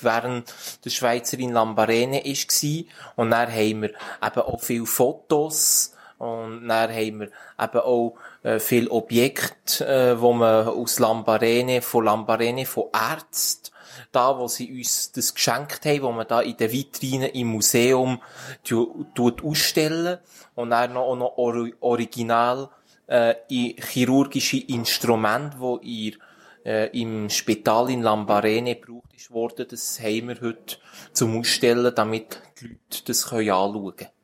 während 0.00 0.54
der 0.84 0.90
Schweizer 0.90 1.40
in 1.40 1.52
Lambarene 1.52 2.22
war. 2.22 2.84
Und 3.16 3.30
dann 3.32 3.50
haben 3.50 3.82
wir 3.82 3.90
eben 3.90 4.40
auch 4.40 4.60
viele 4.60 4.86
Fotos, 4.86 5.92
und 6.22 6.68
dann 6.68 6.88
haben 6.88 7.20
wir 7.20 7.28
eben 7.60 7.80
auch 7.80 8.14
äh, 8.42 8.58
viele 8.58 8.90
Objekte, 8.90 9.86
äh, 9.86 10.20
wo 10.20 10.32
man 10.32 10.66
aus 10.68 10.98
Lambarene, 10.98 11.82
von 11.82 12.04
Lambarene, 12.04 12.66
von 12.66 12.84
Ärzten, 12.92 13.72
da, 14.10 14.38
wo 14.38 14.48
sie 14.48 14.72
uns 14.72 15.12
das 15.12 15.34
geschenkt 15.34 15.84
haben, 15.84 16.02
wo 16.02 16.12
man 16.12 16.26
da 16.26 16.40
in 16.40 16.56
den 16.56 16.72
Vitrinen 16.72 17.30
im 17.30 17.48
Museum 17.48 18.20
tut 18.64 19.44
ausstellen 19.44 20.18
und 20.54 20.70
dann 20.70 20.92
noch, 20.92 21.02
auch 21.02 21.16
noch 21.16 21.36
original 21.80 22.68
äh, 23.06 23.34
chirurgische 23.48 24.58
Instrumente, 24.58 25.58
wo 25.58 25.78
ihr 25.82 26.14
äh, 26.64 26.88
im 26.98 27.28
Spital 27.28 27.90
in 27.90 28.02
Lambarene 28.02 28.76
gebraucht 28.76 29.12
ist 29.16 29.30
worden, 29.30 29.66
das 29.68 30.00
haben 30.00 30.28
wir 30.28 30.40
heute 30.40 30.76
zum 31.12 31.38
Ausstellen, 31.38 31.92
damit 31.94 32.40
die 32.60 32.68
Leute 32.68 33.04
das 33.06 33.26
können 33.26 33.50
anschauen 33.50 33.96
können. 33.96 34.21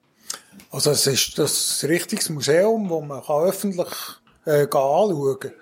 Also 0.71 0.91
es 0.91 1.07
ist 1.07 1.39
das 1.39 1.85
richtiges 1.85 2.29
Museum, 2.31 2.91
wo 2.91 3.01
man 3.01 3.23
kann 3.23 3.45
öffentlich 3.45 3.89
äh, 4.45 4.63
anschauen 4.63 5.39
kann. 5.41 5.53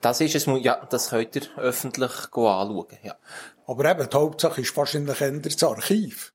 Das 0.00 0.20
ist 0.20 0.34
es, 0.34 0.46
ja, 0.46 0.86
das 0.88 1.10
könnt 1.10 1.36
ihr 1.36 1.42
öffentlich 1.56 2.12
anschauen, 2.32 2.98
ja. 3.02 3.16
Aber 3.66 3.84
eben, 3.90 4.08
die 4.08 4.16
Hauptsache 4.16 4.62
ist 4.62 4.76
wahrscheinlich 4.76 5.20
eher 5.20 5.32
das 5.32 5.62
Archiv. 5.62 6.32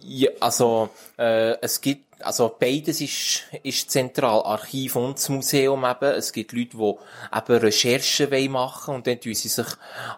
Ja, 0.00 0.30
also 0.40 0.90
äh, 1.16 1.58
es 1.60 1.80
gibt 1.80 2.08
also 2.20 2.54
beides 2.58 3.00
ist, 3.00 3.44
ist 3.62 3.90
zentral, 3.90 4.42
Archiv 4.42 4.96
und 4.96 5.18
das 5.18 5.28
Museum 5.28 5.84
eben. 5.84 6.14
Es 6.14 6.32
gibt 6.32 6.52
Leute, 6.52 6.76
die 6.76 6.94
eben 7.36 7.58
Recherchen 7.58 8.50
machen 8.50 8.96
und 8.96 9.06
dann 9.06 9.20
tun 9.20 9.34
sie 9.34 9.48
sich 9.48 9.66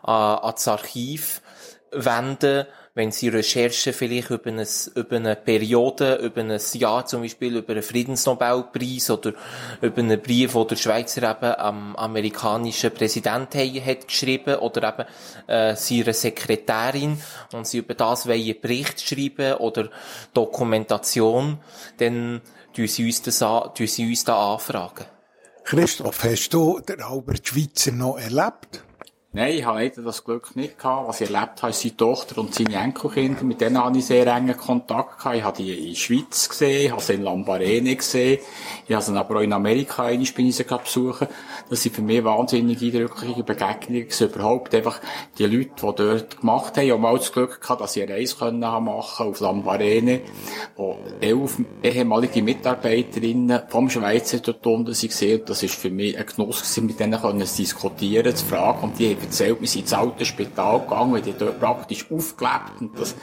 an 0.03 0.53
das 0.53 0.69
Archiv 0.69 1.43
wenden 1.91 2.67
wenn 3.01 3.13
sie 3.13 3.29
Recherchen 3.29 3.95
vielleicht 3.95 4.29
über, 4.29 4.51
eine, 4.51 4.67
über 4.95 5.17
eine 5.17 5.35
Periode, 5.35 6.17
über 6.17 6.43
ein 6.43 6.61
Jahr 6.75 7.07
zum 7.07 7.23
Beispiel, 7.23 7.57
über 7.57 7.73
einen 7.73 7.83
Friedensnobelpreis 7.83 9.11
oder 9.11 9.33
über 9.81 10.03
einen 10.03 10.21
Brief, 10.21 10.53
den 10.53 10.69
der 10.69 10.77
Schweizer 10.77 11.31
eben 11.31 11.55
am 11.59 11.97
amerikanischen 11.97 12.93
Präsidenten 12.93 13.83
hat 13.83 14.07
geschrieben 14.07 14.57
oder 14.57 14.91
eben 14.91 15.09
äh, 15.47 15.75
seiner 15.77 16.13
Sekretärin 16.13 17.19
und 17.55 17.67
sie 17.67 17.79
über 17.79 17.95
das 17.95 18.27
wollen 18.27 18.43
einen 18.43 18.61
Bericht 18.61 19.01
schreiben 19.01 19.55
oder 19.55 19.89
Dokumentation, 20.35 21.59
dann 21.97 22.43
tun 22.77 22.87
sie 22.87 23.07
uns, 23.07 23.23
das 23.23 23.41
an, 23.41 23.75
tun 23.75 23.87
sie 23.87 24.11
uns 24.11 24.25
da 24.25 24.53
anfragen. 24.53 25.07
Christoph, 25.65 26.23
hast 26.25 26.51
du 26.51 26.81
den 26.81 27.01
Albert 27.01 27.49
Schweitzer 27.49 27.93
noch 27.93 28.19
erlebt? 28.19 28.85
Nein, 29.33 29.59
ich 29.59 29.65
leider 29.65 30.03
das 30.03 30.25
Glück 30.25 30.57
nicht 30.57 30.77
gehabt. 30.77 31.07
Was 31.07 31.21
ich 31.21 31.31
erlebt 31.31 31.63
habe, 31.63 31.71
ist 31.71 31.83
seine 31.83 31.97
Tochter 31.97 32.41
und 32.41 32.53
seine 32.53 32.75
Enkelkinder. 32.75 33.45
Mit 33.45 33.61
denen 33.61 33.79
habe 33.79 33.97
ich 33.97 34.05
sehr 34.05 34.27
engen 34.27 34.57
Kontakt 34.57 35.19
gehabt. 35.19 35.37
Ich 35.37 35.45
habe 35.45 35.57
die 35.57 35.73
in 35.73 35.89
der 35.91 35.95
Schweiz 35.95 36.49
gesehen, 36.49 36.87
ich 36.87 36.91
habe 36.91 37.01
sie 37.01 37.13
in 37.13 37.23
Lambarene 37.23 37.95
gesehen. 37.95 38.41
Ich 38.89 38.93
habe 38.93 39.05
sie 39.05 39.17
aber 39.17 39.37
auch 39.37 39.41
in 39.43 39.53
Amerika 39.53 40.11
sie 40.11 40.65
besuchen. 40.65 41.29
Das 41.69 41.81
sind 41.81 41.95
für 41.95 42.03
mich 42.03 42.25
wahnsinnig 42.25 42.83
eindrückliche 42.83 43.45
Begegnungen 43.45 44.09
überhaupt. 44.19 44.75
Einfach 44.75 45.01
die 45.39 45.47
Leute, 45.47 45.71
die 45.77 45.81
dort 45.81 46.41
gemacht 46.41 46.77
haben. 46.77 46.85
Ich 46.87 46.91
habe 46.91 47.01
mal 47.01 47.17
das 47.17 47.33
Glück 47.33 47.61
gehabt, 47.61 47.83
dass 47.83 47.95
ich 47.95 48.03
eine 48.03 48.15
Reise 48.15 48.51
machen 48.51 49.27
auf 49.29 49.39
Lambarene, 49.39 50.23
wo 50.75 50.99
elf 51.21 51.57
ehemalige 51.85 52.43
Mitarbeiterinnen 52.43 53.63
vom 53.69 53.89
Schweizer 53.91 54.41
dort 54.41 54.67
unten 54.67 54.91
waren. 54.91 55.45
Das 55.47 55.63
ist 55.63 55.77
für 55.77 55.91
mich 55.91 56.19
ein 56.19 56.27
Genuss 56.27 56.77
mit 56.79 56.99
denen 56.99 57.21
zu 57.47 57.57
diskutieren, 57.57 58.35
zu 58.35 58.45
fragen. 58.45 58.83
Und 58.83 58.99
die 58.99 59.20
erzählt, 59.23 59.61
wir 59.61 59.69
sind 59.69 59.83
ins 59.83 59.93
alte 59.93 60.25
Spital 60.25 60.81
gegangen, 60.81 61.13
weil 61.13 61.23
die 61.23 61.33
dort 61.33 61.61
praktisch 61.61 62.07
aufgelebt 62.11 62.81
und 62.81 62.99
das, 62.99 63.15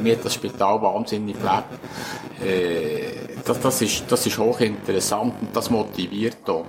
mir 0.00 0.16
hat 0.16 0.24
das 0.24 0.34
Spital 0.34 0.80
wahnsinnig 0.82 1.36
gelebt. 1.36 2.44
Äh, 2.44 3.42
das, 3.44 3.60
das, 3.60 3.82
ist, 3.82 4.04
das 4.08 4.26
ist 4.26 4.38
hochinteressant 4.38 5.34
und 5.40 5.56
das 5.56 5.70
motiviert 5.70 6.48
auch. 6.48 6.64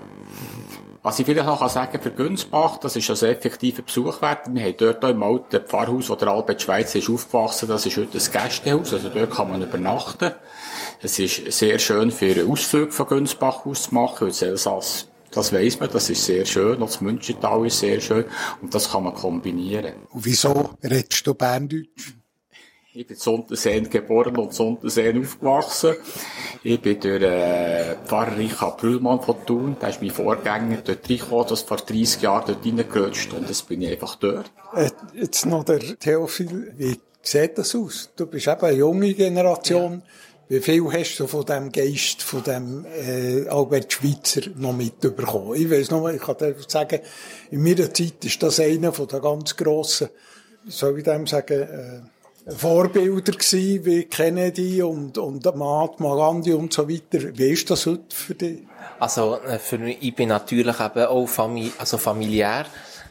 Was 1.03 1.19
ich 1.19 1.25
vielleicht 1.25 1.47
noch 1.47 1.67
sagen 1.67 1.91
kann 1.91 2.01
für 2.01 2.11
Günzbach, 2.11 2.77
das 2.77 2.95
ist 2.95 3.09
also 3.09 3.25
effektiver 3.25 3.81
Besuch 3.81 4.21
wert. 4.21 4.47
Wir 4.53 4.63
haben 4.63 4.75
dort 4.77 5.03
auch 5.03 5.09
im 5.09 5.21
alten 5.21 5.59
Pfarrhaus, 5.59 6.09
wo 6.09 6.15
der 6.15 6.29
Albert 6.29 6.61
Schweizer 6.61 6.99
ist 6.99 7.09
aufgewachsen, 7.09 7.67
das 7.67 7.85
ist 7.85 7.97
heute 7.97 8.17
ein 8.17 8.31
Gästehaus, 8.31 8.93
also 8.93 9.09
dort 9.09 9.31
kann 9.31 9.49
man 9.49 9.61
übernachten. 9.61 10.31
Es 11.01 11.19
ist 11.19 11.51
sehr 11.51 11.77
schön 11.79 12.09
für 12.09 12.47
Ausflug 12.49 12.93
von 12.93 13.07
Günzbach 13.07 13.65
aus 13.65 13.83
zu 13.83 13.93
machen, 13.93 14.21
weil 14.21 14.27
das 14.29 14.41
Elsass 14.43 15.09
das 15.33 15.51
weiss 15.53 15.79
man, 15.79 15.89
das 15.91 16.09
ist 16.09 16.25
sehr 16.25 16.45
schön. 16.45 16.73
Und 16.73 16.89
das 16.89 17.01
Münchental 17.01 17.65
ist 17.65 17.79
sehr 17.79 17.99
schön. 18.01 18.25
Und 18.61 18.73
das 18.73 18.91
kann 18.91 19.03
man 19.03 19.13
kombinieren. 19.13 19.93
Und 20.11 20.25
wieso 20.25 20.71
redest 20.83 21.25
du 21.25 21.33
Berndeutsch? 21.33 22.13
Ich 22.95 23.07
bin 23.07 23.17
Sonderseen 23.17 23.89
geboren 23.89 24.37
und 24.37 24.53
Sonderseen 24.53 25.19
aufgewachsen. 25.19 25.95
Ich 26.61 26.79
bin 26.79 26.99
durch 26.99 27.23
äh, 27.23 27.95
Pfarrer 28.05 28.37
Richard 28.37 28.77
Brühlmann 28.77 29.19
von 29.19 29.43
Thun, 29.47 29.77
der 29.81 29.89
ist 29.89 29.99
mein 29.99 30.11
Vorgänger, 30.11 30.77
dort 30.85 31.09
reingekommen, 31.09 31.47
das 31.49 31.63
vor 31.63 31.77
30 31.77 32.21
Jahren 32.21 32.43
dort 32.45 32.63
reingerutscht 32.63 33.33
und 33.33 33.47
jetzt 33.47 33.67
bin 33.67 33.81
ich 33.81 33.93
einfach 33.93 34.15
dort. 34.17 34.51
Äh, 34.75 34.91
jetzt 35.15 35.47
noch 35.47 35.63
der 35.63 35.79
Theophil, 35.79 36.71
wie 36.77 36.99
sieht 37.23 37.57
das 37.57 37.73
aus? 37.73 38.11
Du 38.15 38.27
bist 38.27 38.47
eben 38.47 38.61
eine 38.61 38.77
junge 38.77 39.11
Generation. 39.15 40.03
Ja. 40.05 40.09
Wie 40.53 40.59
viel 40.59 40.83
hast 40.93 41.17
du 41.17 41.25
von 41.25 41.43
dem 41.45 41.71
Geist, 41.71 42.21
von 42.21 42.43
dem 42.43 42.85
äh, 42.85 43.47
Albert 43.47 43.91
Schweitzer 43.91 44.41
noch 44.55 44.73
mitbekommen? 44.73 45.55
Ich 45.55 45.67
weiß 45.67 45.89
noch, 45.89 46.07
ich 46.09 46.21
kann 46.21 46.37
dir 46.37 46.55
sagen, 46.67 46.99
in 47.49 47.63
meiner 47.63 47.91
Zeit 47.91 48.23
ist 48.23 48.43
das 48.43 48.59
einer 48.59 48.93
von 48.93 49.07
den 49.07 49.19
ganz 49.19 49.55
grossen, 49.55 50.09
soll 50.67 50.99
ich 50.99 51.05
dem 51.05 51.25
sagen, 51.25 51.59
äh, 51.59 52.51
Vorbilder 52.55 53.31
gewesen, 53.31 53.83
wie 53.83 54.03
Kennedy 54.03 54.83
und, 54.83 55.17
und 55.17 55.43
Mahatma 55.55 56.15
Gandhi 56.15 56.53
und 56.53 56.71
so 56.71 56.87
weiter. 56.87 57.35
Wie 57.35 57.49
ist 57.49 57.71
das 57.71 57.87
heute 57.87 58.15
für 58.15 58.35
dich? 58.35 58.59
Also, 58.99 59.39
äh, 59.39 59.57
für 59.57 59.79
mich, 59.79 59.97
ich 60.01 60.13
bin 60.13 60.29
natürlich 60.29 60.79
eben 60.79 61.05
auch 61.05 61.25
famili 61.25 61.71
also 61.79 61.97
familiär, 61.97 62.67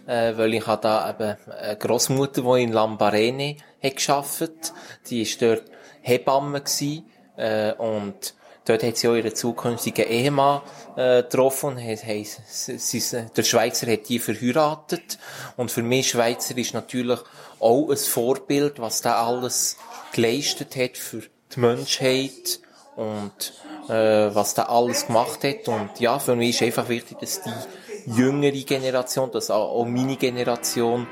äh, 0.06 0.32
weil 0.36 0.54
ich 0.54 0.64
habe 0.64 0.82
da 0.82 1.10
eben 1.10 1.36
eine 1.50 1.76
Großmutter, 1.76 2.42
die 2.42 2.62
in 2.62 2.70
Lambarene 2.70 3.56
hat 3.82 3.96
gearbeitet. 3.96 4.72
Die 5.10 5.22
ist 5.22 5.42
dort 5.42 5.64
Hebamme 6.02 6.60
gewesen. 6.60 7.06
Äh, 7.36 7.72
und 7.72 8.34
dort 8.64 8.82
hat 8.82 8.96
sie 8.96 9.08
auch 9.08 9.14
ihren 9.14 9.34
zukünftigen 9.34 10.06
Ehemann 10.06 10.62
äh, 10.96 11.22
getroffen. 11.22 11.76
He, 11.76 11.96
he, 11.96 12.24
sie, 12.24 13.26
der 13.36 13.42
Schweizer 13.42 13.90
hat 13.90 14.08
die 14.08 14.18
verheiratet. 14.18 15.18
Und 15.56 15.70
für 15.70 15.82
mich 15.82 16.10
Schweizer 16.10 16.56
ist 16.56 16.74
natürlich 16.74 17.20
auch 17.60 17.90
ein 17.90 17.96
Vorbild, 17.96 18.80
was 18.80 19.02
da 19.02 19.24
alles 19.24 19.76
geleistet 20.12 20.76
hat 20.76 20.96
für 20.96 21.22
die 21.54 21.60
Menschheit 21.60 22.60
und 22.96 23.54
äh, 23.88 24.34
was 24.34 24.54
da 24.54 24.64
alles 24.64 25.06
gemacht 25.06 25.44
hat. 25.44 25.68
Und 25.68 26.00
ja, 26.00 26.18
für 26.18 26.36
mich 26.36 26.50
ist 26.50 26.62
einfach 26.62 26.88
wichtig, 26.88 27.18
dass 27.18 27.40
die 27.42 28.10
jüngere 28.10 28.52
Generation, 28.52 29.30
dass 29.30 29.50
auch 29.50 29.84
meine 29.84 30.16
Generation 30.16 31.06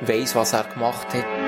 weiß, 0.00 0.34
was 0.34 0.52
er 0.52 0.64
gemacht 0.64 1.08
hat. 1.14 1.41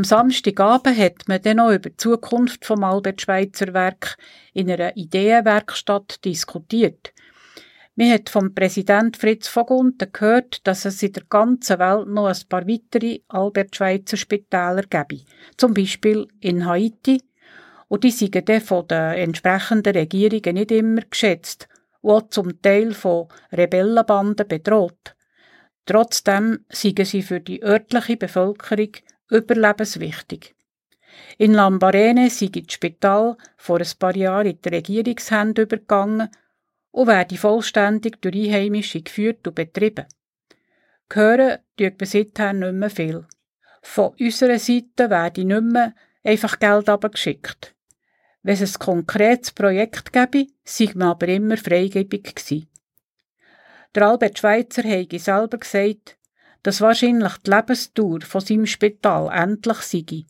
Am 0.00 0.04
Samstagabend 0.04 0.96
hat 0.96 1.28
man 1.28 1.42
dann 1.42 1.58
noch 1.58 1.72
über 1.72 1.90
die 1.90 1.96
Zukunft 1.98 2.64
vom 2.64 2.84
Albert 2.84 3.20
Schweitzer 3.20 3.74
Werk 3.74 4.16
in 4.54 4.70
einer 4.70 4.96
Ideenwerkstatt 4.96 6.24
diskutiert. 6.24 7.12
Man 7.96 8.10
hat 8.10 8.30
vom 8.30 8.54
Präsident 8.54 9.18
Fritz 9.18 9.46
Vogunten 9.46 10.10
gehört, 10.10 10.66
dass 10.66 10.86
es 10.86 11.02
in 11.02 11.12
der 11.12 11.24
ganzen 11.28 11.78
Welt 11.78 12.08
noch 12.08 12.28
ein 12.28 12.48
paar 12.48 12.66
weitere 12.66 13.20
Albert 13.28 13.76
Schweitzer 13.76 14.16
Spitäler 14.16 14.84
gäbe, 14.88 15.22
zum 15.58 15.74
Beispiel 15.74 16.26
in 16.40 16.64
Haiti. 16.64 17.20
Und 17.88 18.02
die 18.02 18.10
sind 18.10 18.48
dann 18.48 18.62
von 18.62 18.88
den 18.88 19.12
entsprechenden 19.16 19.94
Regierungen 19.94 20.54
nicht 20.54 20.70
immer 20.70 21.02
geschätzt 21.02 21.68
und 22.00 22.10
auch 22.10 22.28
zum 22.30 22.62
Teil 22.62 22.94
von 22.94 23.28
Rebellenbanden 23.52 24.48
bedroht. 24.48 25.14
Trotzdem 25.84 26.64
seien 26.70 27.04
sie 27.04 27.20
für 27.20 27.40
die 27.40 27.62
örtliche 27.62 28.16
Bevölkerung 28.16 28.92
überlebenswichtig. 29.30 30.54
In 31.38 31.54
Lambarene 31.54 32.30
sei 32.30 32.46
das 32.46 32.72
Spital 32.72 33.36
vor 33.56 33.80
ein 33.80 33.98
paar 33.98 34.16
Jahren 34.16 34.46
in 34.46 34.60
die 34.60 34.68
Regierungshände 34.68 35.62
übergegangen 35.62 36.28
und 36.90 37.06
werde 37.06 37.36
vollständig 37.36 38.20
durch 38.20 38.36
Einheimische 38.36 39.02
geführt 39.02 39.46
und 39.46 39.54
betrieben. 39.54 40.06
Gehören 41.08 41.58
tut 41.76 41.98
bis 41.98 42.12
seither 42.12 42.52
nicht 42.52 42.74
mehr 42.74 42.90
viel. 42.90 43.26
Von 43.82 44.14
unserer 44.20 44.58
Seite 44.58 45.10
werde 45.10 45.44
nicht 45.44 45.62
mehr 45.62 45.94
einfach 46.22 46.58
Geld 46.58 46.88
abgeschickt. 46.88 47.74
Wenn 48.42 48.54
es 48.54 48.76
ein 48.76 48.78
konkretes 48.78 49.52
Projekt 49.52 50.12
gäbe, 50.12 50.46
sei 50.64 50.90
man 50.94 51.08
aber 51.08 51.28
immer 51.28 51.56
freigebig 51.56 52.34
gewesen. 52.34 52.68
Der 53.94 54.06
Albert 54.06 54.38
Schweitzer 54.38 54.82
habe 54.84 55.18
selber 55.18 55.58
gesagt, 55.58 56.16
dass 56.62 56.80
wahrscheinlich 56.80 57.32
die 57.38 57.50
Lebensdauer 57.50 58.20
von 58.22 58.40
seinem 58.40 58.66
Spital 58.66 59.30
endlich 59.32 59.78
sei. 59.78 60.24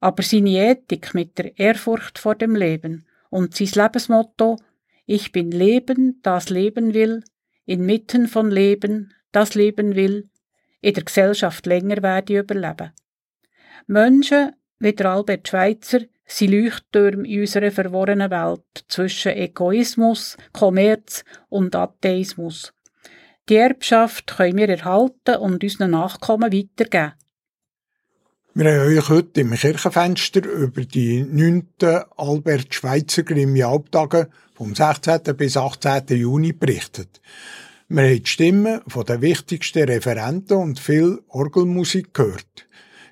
Aber 0.00 0.22
seine 0.22 0.70
Ethik 0.70 1.14
mit 1.14 1.38
der 1.38 1.58
Ehrfurcht 1.58 2.18
vor 2.18 2.34
dem 2.34 2.54
Leben 2.56 3.06
und 3.30 3.54
sein 3.54 3.70
Lebensmotto 3.74 4.58
Ich 5.06 5.32
bin 5.32 5.50
Leben, 5.50 6.20
das 6.22 6.50
Leben 6.50 6.94
will, 6.94 7.22
inmitten 7.66 8.28
von 8.28 8.50
Leben, 8.50 9.14
das 9.32 9.54
Leben 9.54 9.94
will, 9.94 10.28
in 10.80 10.94
der 10.94 11.04
Gesellschaft 11.04 11.66
länger 11.66 12.02
werde 12.02 12.38
überleben. 12.38 12.92
Menschen 13.86 14.52
wie 14.78 14.92
der 14.92 15.10
Albert 15.10 15.48
Schweitzer 15.48 16.00
sind 16.26 16.52
Leuchttürme 16.52 17.26
in 17.26 17.40
unserer 17.40 17.70
verworrenen 17.70 18.30
Welt 18.30 18.84
zwischen 18.88 19.32
Egoismus, 19.32 20.36
Kommerz 20.52 21.24
und 21.48 21.74
Atheismus. 21.74 22.72
Die 23.50 23.56
Erbschaft 23.56 24.38
können 24.38 24.56
wir 24.56 24.70
erhalten 24.70 25.36
und 25.36 25.62
unseren 25.62 25.90
Nachkommen 25.90 26.50
weitergeben. 26.50 27.12
Wir 28.54 28.72
haben 28.72 28.96
euch 28.96 29.08
heute 29.10 29.42
im 29.42 29.52
Kirchenfenster 29.52 30.46
über 30.46 30.82
die 30.82 31.22
9. 31.22 31.66
Albert 32.16 32.74
Schweitzer 32.74 33.22
Grimmi 33.22 33.62
Albtage 33.62 34.30
vom 34.54 34.74
16. 34.74 35.20
bis 35.36 35.58
18. 35.58 36.06
Juni 36.16 36.54
berichtet. 36.54 37.20
Wir 37.88 38.04
haben 38.04 38.22
die 38.22 38.26
Stimmen 38.26 38.80
den 38.86 39.20
wichtigsten 39.20 39.90
Referenten 39.90 40.56
und 40.56 40.78
viel 40.78 41.20
Orgelmusik 41.28 42.14
gehört. 42.14 42.66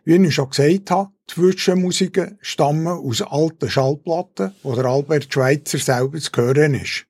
Wie 0.04 0.16
ich 0.16 0.34
schon 0.34 0.48
gesagt 0.48 0.90
habe, 0.90 1.10
die 1.28 1.34
Zwischenmusiken 1.34 2.38
stammen 2.40 2.86
aus 2.86 3.20
alten 3.20 3.68
Schallplatten, 3.68 4.54
wo 4.62 4.74
der 4.74 4.86
Albert 4.86 5.30
Schweitzer 5.30 5.76
selber 5.76 6.18
zu 6.18 6.30
hören 6.34 6.72
ist. 6.72 7.04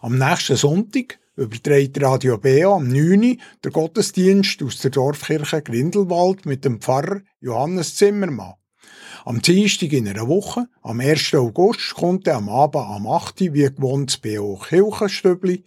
Am 0.00 0.16
nächsten 0.16 0.54
Sonntag 0.54 1.18
überträgt 1.36 2.02
Radio 2.02 2.38
BA 2.38 2.74
am 2.74 2.88
9. 2.88 3.38
der 3.62 3.70
Gottesdienst 3.70 4.62
aus 4.62 4.78
der 4.78 4.90
Dorfkirche 4.90 5.60
Grindelwald 5.60 6.46
mit 6.46 6.64
dem 6.64 6.80
Pfarrer 6.80 7.20
Johannes 7.40 7.94
Zimmermann. 7.96 8.54
Am 9.26 9.42
Dienstag 9.42 9.92
in 9.92 10.08
einer 10.08 10.28
Woche, 10.28 10.66
am 10.82 11.00
1. 11.00 11.34
August, 11.34 11.94
kommt 11.94 12.26
am 12.28 12.48
Abend 12.48 12.86
am 12.86 13.06
8. 13.06 13.40
wie 13.52 13.64
gewohnt 13.64 14.10
das 14.10 14.18
BO 14.18 14.56
Kirchenstübli 14.56 15.64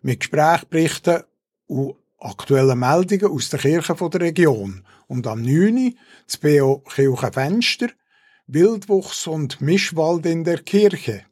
mit 0.00 0.20
Gesprächsberichten 0.20 1.24
und 1.66 1.96
aktuellen 2.18 2.78
Meldungen 2.78 3.30
aus 3.30 3.50
der 3.50 3.60
Kirche 3.60 3.94
der 3.94 4.20
Region. 4.20 4.84
Und 5.06 5.26
am 5.26 5.42
9. 5.42 5.96
das 6.26 6.38
BO 6.38 6.78
Kirchenfenster, 6.78 7.88
Wildwuchs 8.46 9.26
und 9.26 9.60
Mischwald 9.60 10.24
in 10.24 10.44
der 10.44 10.58
Kirche 10.58 11.24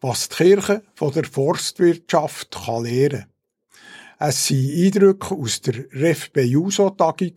was 0.00 0.28
die 0.28 0.36
Kirche 0.36 0.82
von 0.94 1.12
der 1.12 1.24
Forstwirtschaft 1.24 2.56
kann 2.64 2.84
lernen 2.84 3.10
kann. 3.10 4.28
Es 4.28 4.46
sind 4.46 4.70
Eindrücke 4.70 5.34
aus 5.34 5.60
der 5.60 5.84
Ref 5.92 6.32
Bejuso-Tagung 6.32 7.34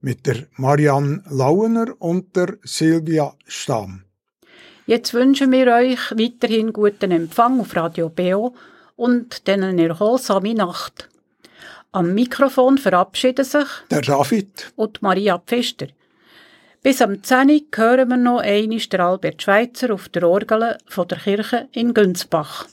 mit 0.00 0.26
der 0.26 0.46
Marianne 0.56 1.22
Lauener 1.28 1.94
und 1.98 2.34
der 2.34 2.56
Silvia 2.62 3.34
Stamm. 3.46 4.04
Jetzt 4.86 5.14
wünschen 5.14 5.52
wir 5.52 5.68
euch 5.68 6.10
weiterhin 6.10 6.72
guten 6.72 7.12
Empfang 7.12 7.60
auf 7.60 7.76
Radio 7.76 8.08
BO 8.08 8.54
und 8.96 9.42
eine 9.46 9.88
erholsame 9.88 10.54
Nacht. 10.54 11.08
Am 11.92 12.14
Mikrofon 12.14 12.78
verabschieden 12.78 13.44
sich 13.44 13.68
der 13.90 14.00
David 14.00 14.72
und 14.76 15.02
Maria 15.02 15.38
Pfister. 15.38 15.88
Bis 16.84 17.00
am 17.00 17.22
10 17.22 17.68
hören 17.76 18.08
wir 18.08 18.16
noch 18.16 18.40
einmal 18.40 18.80
Albert 18.98 19.40
Schweitzer 19.40 19.94
auf 19.94 20.08
der 20.08 20.28
Orgel 20.28 20.78
von 20.88 21.06
der 21.06 21.18
Kirche 21.18 21.68
in 21.70 21.94
Günzbach. 21.94 22.66